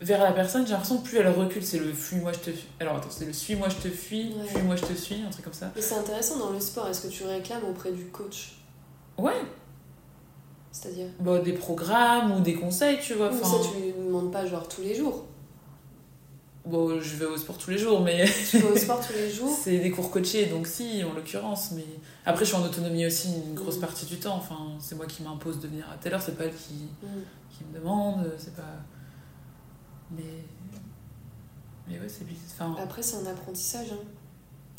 [0.00, 1.62] vers la personne, j'ai l'impression que plus elle recule.
[1.62, 2.66] C'est le fuis-moi, je te fuis.
[2.80, 4.46] Alors attends, c'est le suis-moi, je te fuis, Ouais.
[4.48, 5.70] fuis-moi, je te suis, un truc comme ça.
[5.76, 6.88] Mais c'est intéressant dans le sport.
[6.88, 8.52] Est-ce que tu réclames auprès du coach?
[9.18, 9.32] Ouais,
[10.72, 13.30] C'est-à-dire bah, des programmes ou des conseils, tu vois.
[13.32, 15.24] Enfin, ça, tu lui demandes pas genre tous les jours.
[16.66, 19.30] bon, je vais au sport tous les jours, mais Tu vas au sport tous les
[19.30, 19.48] jours.
[19.62, 21.70] c'est des cours coachés, donc si, en l'occurrence.
[21.72, 21.84] Mais
[22.26, 23.80] après, je suis en autonomie aussi une grosse Mm.
[23.80, 24.36] partie du temps.
[24.36, 27.06] Enfin, c'est moi qui m'impose de venir à telle heure, c'est pas elle qui, Mm.
[27.56, 28.62] qui me demande, c'est pas.
[30.10, 30.22] Mais.
[31.88, 32.24] Mais ouais, c'est.
[32.54, 33.92] Enfin, Après, c'est un apprentissage.
[33.92, 34.04] hein.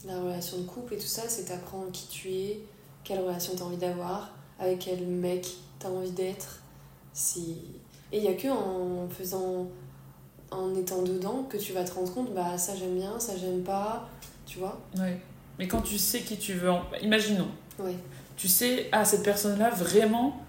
[0.05, 2.59] La relation de couple et tout ça, c'est t'apprendre qui tu es,
[3.03, 4.29] quelle relation t'as envie d'avoir,
[4.59, 5.47] avec quel mec
[5.79, 6.59] t'as envie d'être.
[7.13, 7.57] Si...
[8.11, 9.67] Et il y a que en faisant.
[10.51, 13.61] en étant dedans que tu vas te rendre compte, bah ça j'aime bien, ça j'aime
[13.63, 14.07] pas,
[14.45, 15.19] tu vois ouais.
[15.59, 16.69] Mais quand tu sais qui tu veux.
[16.71, 17.49] en- Imaginons,
[17.79, 17.95] Ouais.
[18.37, 20.39] tu sais, ah, cette personne-là, vraiment,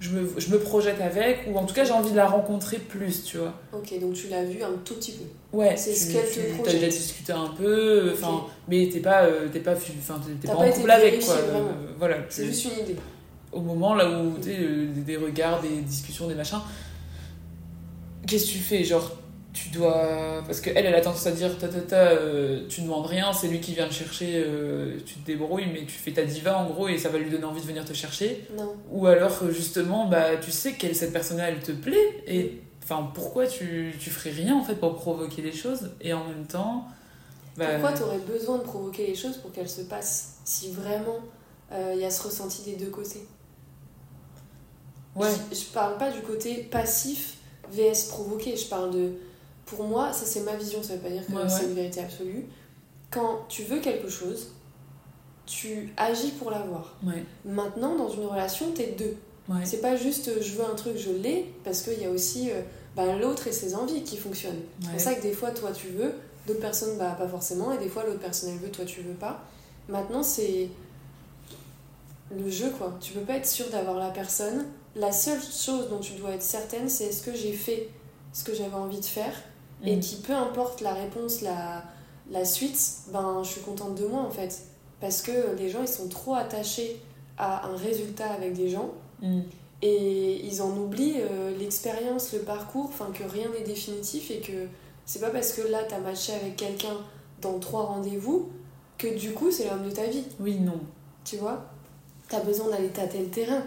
[0.00, 2.78] je me, je me projette avec, ou en tout cas, j'ai envie de la rencontrer
[2.78, 3.52] plus, tu vois.
[3.72, 5.56] Ok, donc tu l'as vu un tout petit peu.
[5.56, 6.80] Ouais, C'est ce qu'elle te tu- t'as projette.
[6.80, 10.58] déjà discuté un peu, enfin, mais t'es pas, euh, t'es pas, enfin, t'es- pas, pas
[10.66, 11.34] en couple avec, quoi.
[11.36, 12.96] Euh, voilà, C'est juste une idée.
[13.52, 16.60] Au moment là où tu sais, euh, des, regards, des discussions, des machins,
[18.26, 18.84] qu'est-ce que tu fais?
[18.84, 19.10] Genre,
[19.52, 20.42] tu dois.
[20.46, 23.48] Parce qu'elle, elle a tendance à dire ta ta ta, euh, tu demandes rien, c'est
[23.48, 26.66] lui qui vient te chercher, euh, tu te débrouilles, mais tu fais ta diva en
[26.68, 28.46] gros et ça va lui donner envie de venir te chercher.
[28.56, 28.74] Non.
[28.90, 32.62] Ou alors, euh, justement, bah, tu sais que cette personne-là, elle te plaît et.
[32.84, 35.90] Enfin, pourquoi tu, tu ferais rien en fait pour provoquer les choses?
[36.00, 36.86] Et en même temps.
[37.58, 41.18] bah, Pourquoi t'aurais besoin de provoquer les choses pour qu'elles se passent si vraiment
[41.70, 43.26] euh, il y a ce ressenti des deux côtés?
[45.18, 47.36] Ouais, je, je parle pas du côté passif
[47.72, 49.12] vs provoqué, je parle de.
[49.66, 52.00] Pour moi, ça c'est ma vision, ça veut pas dire que Ouais, c'est une vérité
[52.00, 52.46] absolue.
[53.10, 54.52] Quand tu veux quelque chose,
[55.46, 56.96] tu agis pour l'avoir.
[57.44, 59.16] Maintenant, dans une relation, t'es deux.
[59.64, 62.50] C'est pas juste euh, je veux un truc, je l'ai, parce qu'il y a aussi
[62.50, 62.60] euh,
[62.94, 64.60] bah, l'autre et ses envies qui fonctionnent.
[64.80, 66.12] C'est pour ça que des fois, toi, tu veux,
[66.46, 69.14] d'autres personnes, bah, pas forcément, et des fois, l'autre personne, elle veut, toi, tu veux
[69.14, 69.42] pas.
[69.88, 70.68] Maintenant, c'est
[72.30, 72.94] le jeu, quoi.
[73.00, 74.66] Tu peux pas être sûr d'avoir la personne.
[74.96, 77.88] La seule chose dont tu dois être certaine, c'est est-ce que j'ai fait
[78.32, 79.34] ce que j'avais envie de faire,
[79.84, 80.00] et Mm.
[80.00, 81.84] qui, peu importe la réponse, la,
[82.30, 82.78] la suite,
[83.12, 84.62] ben, je suis contente de moi, en fait.
[85.00, 87.00] Parce que les gens, ils sont trop attachés
[87.36, 88.90] à un résultat avec des gens,
[89.22, 89.40] Mm.
[89.82, 94.66] et ils en oublient euh, l'expérience, le parcours, enfin que rien n'est définitif et que
[95.06, 96.96] c'est pas parce que là t'as matché avec quelqu'un
[97.40, 98.48] dans trois rendez-vous
[98.98, 100.78] que du coup c'est l'homme de ta vie, Oui, non.
[101.24, 101.64] tu vois?
[102.28, 103.62] T'as besoin d'aller tâter le terrain,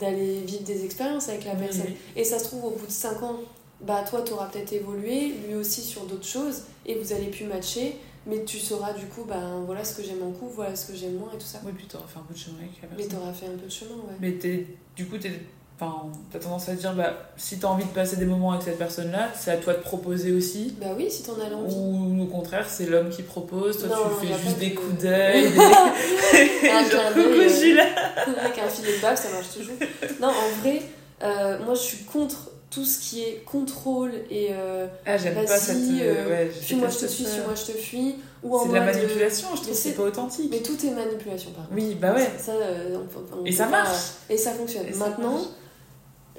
[0.00, 1.84] d'aller vivre des expériences avec la Oui, personne.
[1.88, 1.94] oui.
[2.16, 3.36] Et ça se trouve au bout de cinq ans,
[3.80, 7.96] bah toi t'auras peut-être évolué, lui aussi sur d'autres choses et vous allez plus matcher.
[8.26, 10.94] Mais tu sauras du coup, ben voilà ce que j'aime en couple, voilà ce que
[10.96, 11.58] j'aime moins et tout ça.
[11.64, 13.18] Oui, puis t'auras fait un peu de chemin avec la Mais personne.
[13.18, 14.16] t'auras fait un peu de chemin, ouais.
[14.20, 15.32] Mais t'es, du coup, t'es,
[15.80, 16.02] enfin,
[16.32, 18.78] t'as tendance à te dire, bah, si t'as envie de passer des moments avec cette
[18.78, 20.74] personne-là, c'est à toi de proposer aussi.
[20.80, 21.74] Bah oui, si t'en as l'envie.
[21.74, 24.94] Ou au contraire, c'est l'homme qui propose, toi Non, tu fais juste de- des coups
[25.02, 25.56] d'œil, des...
[26.90, 27.42] Genre, d'œil, coucou, euh.
[27.44, 27.86] je suis là.
[28.26, 29.74] Avec un filet de bave, ça marche toujours.
[30.20, 30.82] Non, en vrai,
[31.22, 35.46] euh, moi je suis contre tout ce qui est contrôle et euh, Ah, j'aime pas
[35.46, 35.76] cette.
[35.76, 37.30] euh, ouais, je te suis, ça.
[37.32, 38.14] suis-moi je te fuis.
[38.44, 40.48] Ou C'est de la manipulation, je trouve c'est pas authentique.
[40.50, 41.74] Mais tout est manipulation par contre.
[41.74, 42.30] Oui, bah ouais.
[42.38, 42.96] Ça, euh,
[43.34, 43.98] on- on Et ça pas- marche.
[44.30, 44.86] Et ça fonctionne.
[44.86, 45.40] Et Maintenant.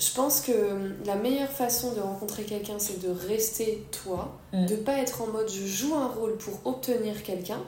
[0.02, 0.52] Je pense que
[1.06, 4.66] la meilleure façon de rencontrer quelqu'un, c'est de rester toi, Mm.
[4.66, 7.62] de pas être en mode je joue un rôle pour obtenir quelqu'un,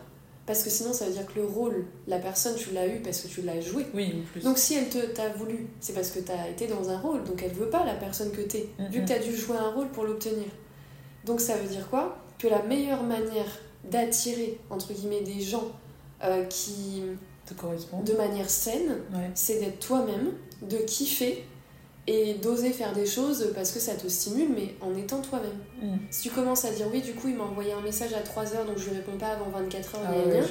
[0.48, 3.22] parce que sinon ça veut dire que le rôle, la personne, tu l'as eu parce
[3.22, 3.86] que tu l'as joué.
[3.94, 4.42] Oui, en plus.
[4.42, 7.42] Donc si elle te t'a voulu, c'est parce que t'as été dans un rôle, donc
[7.44, 8.88] elle veut pas la personne que t'es, Mhm.
[8.90, 10.48] vu que t'as dû jouer un rôle pour l'obtenir.
[11.26, 12.18] Donc ça veut dire quoi?
[12.40, 13.60] Que la meilleure manière
[13.90, 15.72] d'attirer, entre guillemets, des gens
[16.26, 17.04] euh, qui,
[17.46, 18.02] te correspond.
[18.02, 19.30] de manière saine, Ouais.
[19.36, 20.32] c'est d'être toi-même,
[20.62, 21.46] de kiffer
[22.06, 25.52] et d'oser faire des choses parce que ça te stimule, mais en étant toi-même.
[25.82, 25.98] Mm.
[26.12, 28.66] Si tu commences à dire oui, du coup il m'a envoyé un message à 3h,
[28.66, 30.42] donc je lui réponds pas avant 24h, Ah ouais,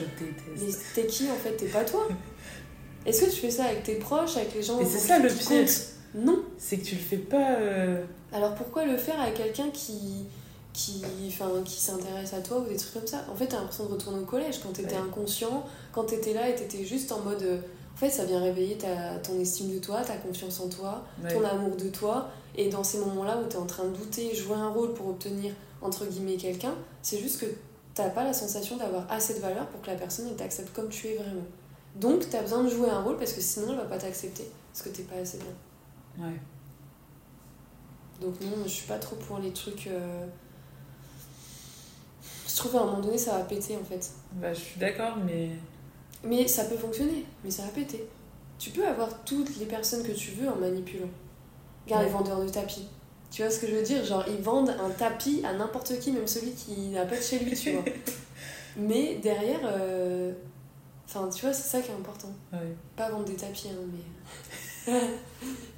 [0.56, 1.52] mais t'es qui en fait?
[1.56, 2.08] T'es pas toi?
[3.06, 5.28] Est-ce que tu fais ça avec tes proches, avec les gens Et c'est ça le
[5.28, 5.66] pire.
[6.14, 6.42] Non.
[6.56, 7.56] C'est que tu le fais pas.
[7.56, 10.24] euh, Alors pourquoi le faire avec quelqu'un qui
[10.72, 11.02] qui,
[11.66, 13.26] qui s'intéresse à toi ou des trucs comme ça?
[13.30, 15.00] En fait, t'as l'impression de retourner au collège quand t'étais Ouais.
[15.06, 17.60] inconscient, quand t'étais là et t'étais juste en mode.
[17.94, 21.32] En fait, ça vient réveiller ta, ton estime de toi, ta confiance en toi, ouais.
[21.32, 22.28] ton amour de toi.
[22.56, 25.52] Et dans ces moments-là où t'es en train de douter, jouer un rôle pour obtenir,
[25.80, 27.46] entre guillemets, quelqu'un, c'est juste que
[27.94, 31.08] t'as pas la sensation d'avoir assez de valeur pour que la personne t'accepte comme tu
[31.08, 31.42] es vraiment.
[31.96, 34.50] Donc, t'as besoin de jouer un rôle parce que sinon, elle va pas t'accepter.
[34.72, 36.26] Parce que t'es pas assez bien.
[36.26, 36.40] Ouais.
[38.20, 39.88] Donc non, je suis pas trop pour les trucs.
[39.88, 40.26] euh,
[42.48, 44.10] Je trouve à un moment donné ça va péter en fait.
[44.32, 45.50] Bah, je suis d'accord, mais.
[46.24, 48.06] Mais ça peut fonctionner, mais ça va péter.
[48.58, 51.08] Tu peux avoir toutes les personnes que tu veux en manipulant.
[51.86, 52.08] Regarde Ouais.
[52.08, 52.86] les vendeurs de tapis.
[53.30, 54.04] Tu vois ce que je veux dire?
[54.04, 57.38] Genre, ils vendent un tapis à n'importe qui, même celui qui n'a pas de chez
[57.40, 57.84] lui, tu vois.
[58.76, 60.32] Mais derrière, euh,
[61.06, 62.28] enfin, tu vois, c'est ça qui est important.
[62.52, 62.58] Ouais.
[62.96, 63.76] Pas vendre des tapis, hein,
[64.86, 64.92] mais.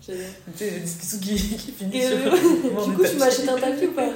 [0.07, 0.23] J'adore.
[0.61, 2.11] La discussion qui, qui finit sur.
[2.33, 4.09] euh, du coup, tu m'achètes un tapis ou pas?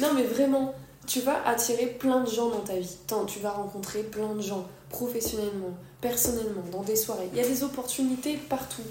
[0.00, 0.74] Non, mais vraiment,
[1.06, 2.96] tu vas attirer plein de gens dans ta vie.
[3.06, 7.28] Tant, tu vas rencontrer plein de gens, professionnellement, personnellement, dans des soirées.
[7.32, 8.82] Il y a des opportunités partout.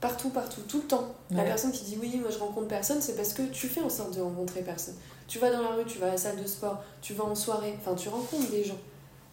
[0.00, 1.14] Partout, partout, tout le temps.
[1.30, 3.90] La personne qui dit oui, moi je rencontre personne, c'est parce que tu fais en
[3.90, 4.94] sorte de rencontrer personne.
[5.28, 7.34] Tu vas dans la rue, tu vas à la salle de sport, tu vas en
[7.34, 8.78] soirée, enfin tu rencontres des gens.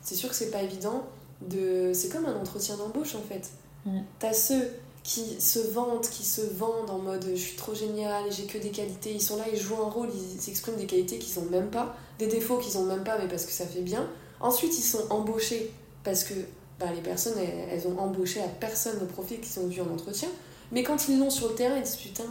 [0.02, 1.04] C'est sûr que c'est pas évident
[1.42, 1.92] de.
[1.94, 3.50] C'est comme un entretien d'embauche en fait.
[4.20, 4.70] T'as ceux
[5.08, 8.72] qui se vantent, qui se vendent en mode je suis trop génial, j'ai que des
[8.72, 9.14] qualités.
[9.14, 11.96] Ils sont là, ils jouent un rôle, ils expriment des qualités qu'ils ont même pas,
[12.20, 14.06] des défauts qu'ils ont même pas, mais parce que ça fait bien.
[14.42, 15.72] Ensuite, ils sont embauchés
[16.04, 16.34] parce que
[16.78, 19.90] bah, les personnes, elles, elles ont embauché à personne le profil qu'ils ont vu en
[19.90, 20.28] entretien.
[20.74, 22.26] Mais quand ils l'ont sur le terrain, ils disent putain,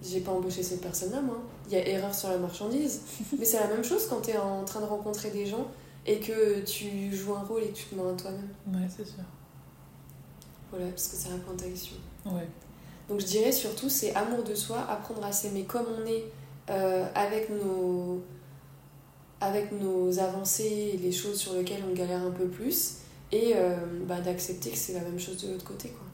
[0.00, 1.42] j'ai pas embauché cette personne-là, moi.
[1.66, 3.00] Il y a erreur sur la marchandise.
[3.36, 5.66] Mais c'est la même chose quand t'es en train de rencontrer des gens
[6.06, 8.50] et que tu joues un rôle et que tu te mens à toi-même.
[8.68, 9.24] Ouais, c'est sûr.
[10.70, 11.96] Voilà, parce que ça à ta question.
[12.26, 12.46] Ouais.
[13.08, 16.24] Donc je dirais surtout, c'est amour de soi, apprendre à s'aimer comme on est,
[16.70, 18.22] euh, avec, nos,
[19.40, 22.98] avec nos avancées et les choses sur lesquelles on galère un peu plus,
[23.32, 25.88] et euh, bah, d'accepter que c'est la même chose de l'autre côté.
[25.88, 26.06] Quoi.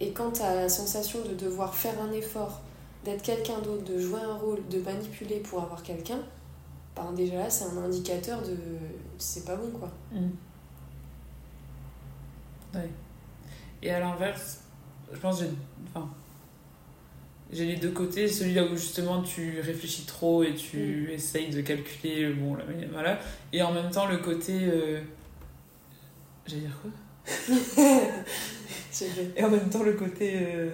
[0.00, 2.60] Et quand tu as la sensation de devoir faire un effort,
[3.04, 6.20] d'être quelqu'un d'autre, de jouer un rôle, de manipuler pour avoir quelqu'un,
[6.96, 8.56] bah, déjà là, c'est un indicateur de
[9.18, 9.90] c'est pas bon quoi.
[10.12, 10.30] Mm.
[12.74, 12.90] Ouais.
[13.82, 14.60] Et à l'inverse,
[15.12, 15.50] je pense que j'ai.
[15.94, 16.08] Enfin.
[17.50, 21.62] J'ai les deux côtés, celui là où justement tu réfléchis trop et tu essayes de
[21.62, 23.18] calculer, bon, là, voilà.
[23.54, 24.52] Et en même temps, le côté.
[24.64, 25.00] euh,
[26.46, 26.90] J'allais dire quoi.
[29.36, 30.32] Et en même temps, le côté.
[30.42, 30.70] euh,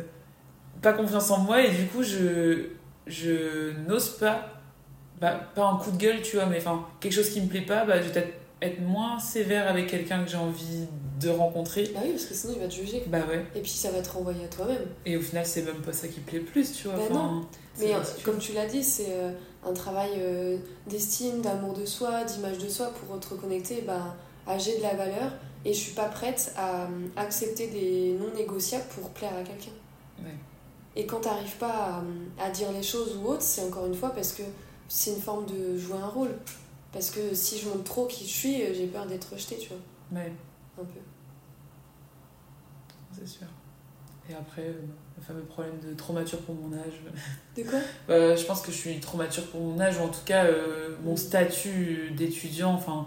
[0.82, 2.66] Pas confiance en moi, et du coup, je.
[3.06, 4.48] Je n'ose pas.
[5.20, 7.60] Bah, pas un coup de gueule, tu vois, mais enfin, quelque chose qui me plaît
[7.62, 10.86] pas, bah, je vais peut-être être moins sévère avec quelqu'un que j'ai envie
[11.20, 11.90] de rencontrer.
[11.94, 13.04] Bah oui, parce que sinon il va te juger.
[13.06, 13.44] Bah ouais.
[13.54, 14.86] Et puis ça va te renvoyer à toi-même.
[15.06, 16.96] Et au final, c'est même pas ça qui plaît plus, tu vois.
[16.96, 17.46] Bah enfin, non.
[17.78, 19.32] Mais euh, comme tu l'as dit, c'est euh,
[19.64, 24.58] un travail euh, d'estime, d'amour de soi, d'image de soi pour te reconnecter bah, à
[24.58, 25.32] j'ai de la valeur
[25.64, 29.72] et je suis pas prête à accepter des non négociables pour plaire à quelqu'un.
[30.18, 30.34] Ouais.
[30.96, 32.02] Et quand t'arrives pas
[32.38, 34.42] à, à dire les choses ou autre, c'est encore une fois parce que
[34.88, 36.34] c'est une forme de jouer un rôle.
[36.92, 39.78] Parce que si je montre trop qui je suis, j'ai peur d'être rejetée, tu vois,
[40.12, 40.32] Ouais,
[40.80, 41.00] un peu.
[43.12, 43.46] c'est sûr.
[44.28, 44.72] Et après, euh,
[45.18, 47.02] le fameux problème de trop mature pour mon âge.
[47.56, 50.08] De quoi Bah, je pense que je suis trop mature pour mon âge, ou en
[50.08, 53.06] tout cas, euh, mon statut d'étudiant, enfin,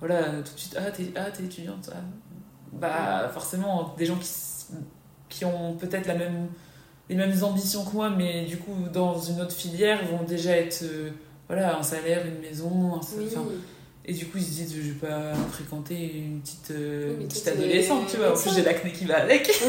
[0.00, 1.98] voilà, tout de suite, ah, t'es ah, étudiante, ah.
[2.72, 4.30] Bah, forcément, des gens qui,
[5.28, 6.48] qui ont peut-être la même,
[7.10, 10.82] les mêmes ambitions que moi, mais du coup, dans une autre filière, vont déjà être,
[10.84, 11.10] euh,
[11.46, 13.28] voilà, un salaire, une maison, un- Oui.
[14.04, 17.46] Et du coup, ils se disent, je vais pas fréquenter une petite, euh, Oui, petite
[17.48, 18.32] adolescente, tu vois.
[18.32, 19.48] En plus, j'ai l'acné qui va avec.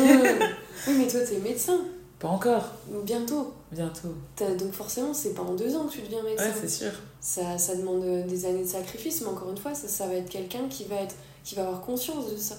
[0.88, 1.80] Oui, mais toi, t'es médecin.
[2.20, 2.66] Pas encore,
[3.06, 3.54] Bientôt.
[3.72, 4.16] bientôt.
[4.58, 6.46] Donc forcément, c'est pas en deux ans que tu deviens médecin.
[6.46, 6.92] Ouais, c'est sûr.
[7.22, 10.16] ça, ça demande euh, des années de sacrifice, mais encore une fois, ça, ça va
[10.16, 12.56] être quelqu'un qui va être qui va avoir conscience de ça.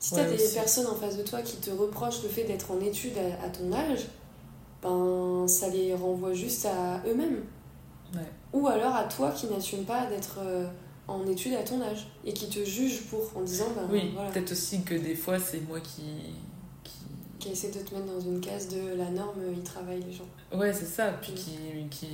[0.00, 0.54] Si t'as Ouais, des aussi.
[0.54, 3.48] personnes en face de toi qui te reprochent le fait d'être en études à, à
[3.50, 4.06] ton âge,
[4.82, 7.42] ben ça les renvoie juste à eux-mêmes.
[8.14, 8.20] Ouais.
[8.52, 10.66] Ou alors à toi qui n'assume pas d'être euh,
[11.08, 14.30] en études à ton âge et qui te juge pour en disant ben Oui, voilà,
[14.30, 16.02] peut-être aussi que des fois, c'est moi qui.
[16.84, 16.92] qui...
[17.38, 20.26] qui essaie de te mettre dans une case de la norme, ils travaillent les gens.
[20.54, 21.12] Ouais, c'est ça.
[21.20, 21.34] Puis Mm.
[21.36, 21.50] qui.
[21.90, 22.06] qui...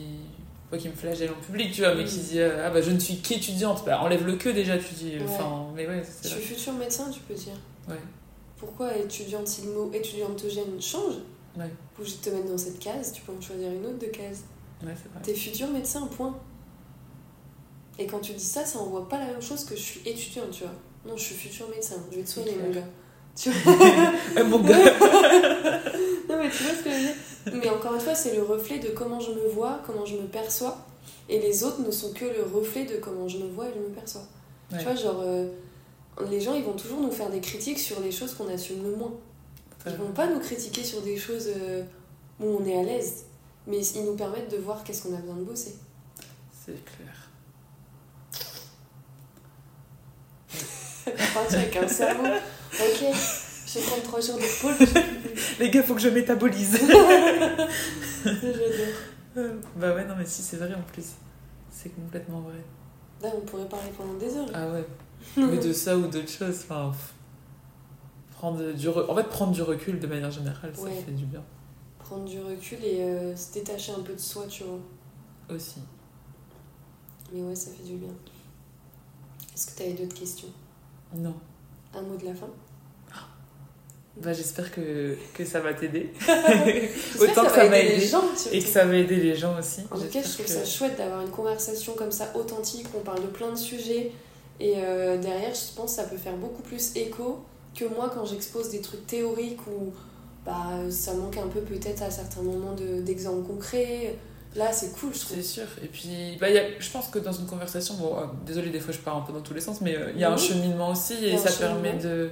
[0.71, 2.07] Pas qui me flagelle en public, tu vois, mais Mm.
[2.07, 3.83] qui dit euh, Ah bah je ne suis qu'étudiante.
[3.87, 5.17] Bah enlève le que déjà, tu dis.
[5.17, 5.25] Ouais.
[5.25, 7.55] Enfin, mais ouais, Je suis futur médecin, tu peux dire.
[7.89, 7.97] Ouais.
[8.59, 11.15] Pourquoi étudiante, si le mot étudiantogène change,
[11.57, 11.71] Ouais.
[11.99, 14.43] obligé de te mettre dans cette case, tu peux en choisir une autre de case.
[14.83, 15.21] Ouais, c'est vrai.
[15.23, 16.39] T'es futur médecin, point.
[17.99, 20.51] Et quand tu dis ça, ça envoie pas la même chose que je suis étudiante,
[20.53, 20.73] tu vois.
[21.07, 22.87] Non, je suis futur médecin, je vais te soigner, mon gars.
[23.35, 24.77] Tu vois mon gars.
[26.29, 28.43] Non, mais tu vois ce que je veux dire Mais encore une fois, c'est le
[28.43, 30.79] reflet de comment je me vois, comment je me perçois.
[31.29, 33.81] Et les autres ne sont que le reflet de comment je me vois et je
[33.81, 34.23] me perçois.
[34.73, 34.79] Ouais.
[34.79, 35.49] Tu vois, genre, euh,
[36.31, 38.97] les gens, ils vont toujours nous faire des critiques sur les choses qu'on assume le
[38.97, 39.13] moins.
[39.87, 41.83] Ils vont pas nous critiquer sur des choses euh,
[42.41, 43.25] où on est à l'aise.
[43.69, 45.77] Mais ils nous permettent de voir qu'est-ce qu'on a besoin de bosser.
[46.65, 47.15] C'est clair.
[51.51, 52.25] Avec un cerveau.
[52.27, 53.05] Ok,
[53.67, 54.75] je prendre trois jours de pôle.
[55.61, 56.79] Les gars, faut que je métabolise.
[58.25, 59.55] J'adore.
[59.77, 61.13] bah ouais, non, mais si, c'est vrai en plus.
[61.71, 62.57] C'est complètement vrai.
[63.23, 64.49] Là, on pourrait parler pendant des heures.
[64.55, 64.85] Ah ouais.
[65.37, 66.61] Mais de ça ou d'autres choses.
[66.65, 66.93] Enfin,
[68.33, 71.03] prendre du re- En fait, prendre du recul de manière générale, ça Ouais.
[71.05, 71.43] fait du bien
[72.09, 74.79] Prendre du recul et euh, se détacher un peu de soi, tu vois.
[75.55, 75.81] aussi.
[77.33, 78.09] Mais ouais, ça fait du bien.
[79.55, 80.49] Est-ce que tu avais d'autres questions?
[81.15, 81.35] Non.
[81.95, 82.49] Un mot de la fin?
[84.17, 86.11] Bah, j'espère que, que ça va t'aider.
[87.21, 89.35] Autant que va ça m'a aider aidé les gens, Et que ça va aider les
[89.37, 89.83] gens aussi.
[89.91, 92.99] En tout cas, je trouve que- ça chouette d'avoir une conversation comme ça authentique, où
[92.99, 94.11] on parle de plein de sujets.
[94.61, 97.45] Et euh, derrière, je pense que ça peut faire beaucoup plus écho
[97.77, 99.93] que moi quand j'expose des trucs théoriques où
[100.49, 104.17] bah, ça manque un peu peut-être à certains moments de- d'exemples concrets.
[104.57, 105.37] Là, c'est cool, je trouve.
[105.37, 105.67] C'est sûr.
[105.85, 108.81] Et puis, bah, y a, je pense que dans une conversation, bon, euh, désolé, des
[108.81, 110.37] fois je pars un peu dans tous les sens, mais euh, il y a un
[110.39, 111.83] cheminement aussi et ça cheminement.
[111.83, 112.31] permet de.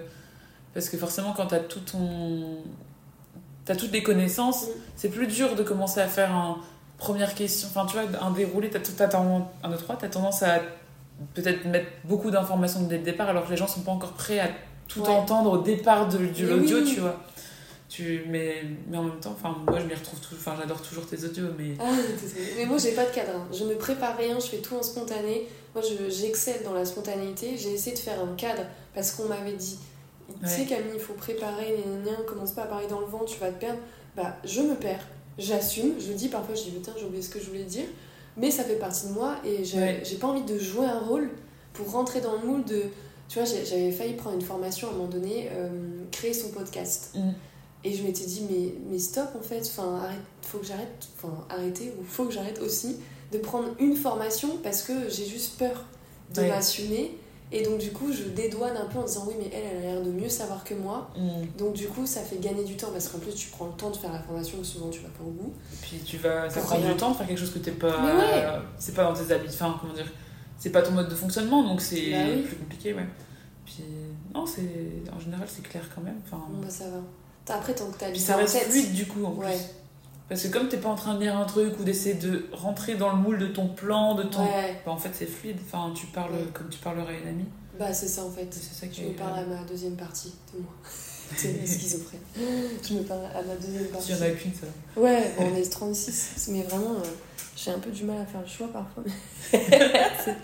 [0.73, 2.57] Parce que forcément, quand t'as tout ton.
[3.67, 6.57] T'as toutes les connaissances, c'est plus dur de commencer à faire un
[6.99, 7.69] première question.
[7.69, 10.61] Enfin, tu vois, un déroulé, t'as tout, t'as tendance, un, deux, trois, t'as tendance à
[11.35, 14.39] peut-être mettre beaucoup d'informations dès le départ alors que les gens sont pas encore prêts
[14.39, 14.49] à
[14.89, 15.09] tout Ouais.
[15.09, 16.85] entendre au départ de, l'audio, oui.
[16.95, 17.17] tu vois.
[17.89, 21.07] Tu, mais, mais en même temps, enfin, moi je m'y retrouve toujours, enfin, j'adore toujours
[21.07, 21.75] tes audios, mais.
[21.79, 21.93] Ah.
[22.57, 23.31] Mais moi, j'ai pas de cadre.
[23.37, 23.47] hein.
[23.53, 25.47] Je ne prépare rien, je fais tout en spontané.
[25.75, 27.57] Moi, je- j'excelle dans la spontanéité.
[27.57, 28.63] J'ai essayé de faire un cadre
[28.95, 29.79] parce qu'on m'avait dit
[30.43, 30.65] Tu sais.
[30.65, 33.51] Camille, il faut préparer, les liens, commence pas à parler dans le vent, tu vas
[33.53, 33.79] te perdre.
[34.17, 35.07] Bah, je me perds.
[35.39, 35.93] J'assume.
[36.01, 37.85] Je le dis parfois, je dis Putain, j'ai oublié ce que je voulais dire.
[38.37, 40.03] Mais ça fait partie de moi et j'ai Ouais.
[40.21, 41.31] pas envie de jouer un rôle
[41.73, 42.83] pour rentrer dans le moule de.
[43.29, 45.69] Tu vois, j'avais failli prendre une formation à un moment donné, euh,
[46.11, 47.11] créer son podcast.
[47.15, 47.31] Mm.
[47.89, 51.33] Et je m'étais dit, mais, mais stop en fait, enfin, arrête, faut que j'arrête, enfin,
[51.49, 52.97] arrêter, ou faut que j'arrête aussi
[53.33, 55.85] de prendre une formation parce que j'ai juste peur
[56.35, 56.49] de Ouais.
[56.49, 57.17] m'assumer.
[57.53, 59.93] Et donc, du coup, je dédouane un peu en disant, oui, mais elle, elle a
[59.93, 61.09] l'air de mieux savoir que moi.
[61.17, 61.57] Mm.
[61.57, 63.91] Donc, du coup, ça fait gagner du temps parce qu'en plus, tu prends le temps
[63.91, 65.53] de faire la formation, souvent tu vas pas au bout.
[65.73, 68.65] Et puis tu vas, ça prend du temps de faire quelque chose que t'es pas.
[68.79, 70.13] C'est pas dans tes habits, enfin, comment dire.
[70.59, 72.43] C'est pas ton mode de fonctionnement, donc c'est Bah oui.
[72.43, 73.07] plus compliqué, ouais.
[73.65, 73.85] Puis,
[74.35, 74.63] non, c'est.
[75.15, 76.19] En général, c'est clair quand même.
[76.27, 76.99] Enfin, Bon, bah, ça va.
[77.49, 79.65] Après, tant que t'as puis ça reste fluide du coup, en Ouais, plus.
[80.29, 82.97] Parce que comme t'es pas en train de lire un truc ou d'essayer de rentrer
[82.97, 84.41] dans le moule de ton plan, de ton.
[84.45, 84.81] ouais.
[84.85, 85.59] Bah, en fait, c'est fluide.
[85.65, 86.47] Enfin, tu parles Ouais.
[86.53, 87.45] comme tu parlerais à une amie.
[87.79, 88.49] Bah, c'est ça en fait.
[88.51, 90.73] C'est ça qui Je me parle à ma deuxième partie de moi.
[91.37, 92.21] C'est schizophrène.
[92.37, 94.07] Je me parle à ma deuxième partie.
[94.13, 94.67] S'il y en a qu'une, ça.
[95.01, 97.09] Ouais, bon, on est 36, mais vraiment, euh,
[97.57, 99.03] j'ai un peu du mal à faire le choix parfois.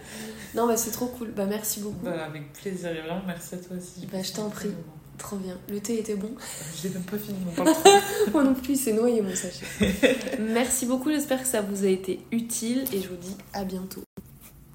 [0.54, 1.30] Non, bah c'est trop cool.
[1.32, 2.04] Bah merci beaucoup.
[2.04, 4.06] Bah, avec plaisir, et vraiment merci à toi aussi.
[4.06, 4.70] Bah, je t'en prie.
[5.18, 5.56] Trop bien.
[5.68, 6.30] Le thé était bon.
[6.76, 7.90] Je l'ai même pas fini, on parle trop.
[8.32, 9.66] Moi non plus, c'est noyé mon sachet.
[10.40, 14.02] merci beaucoup, j'espère que ça vous a été utile et je vous dis à bientôt.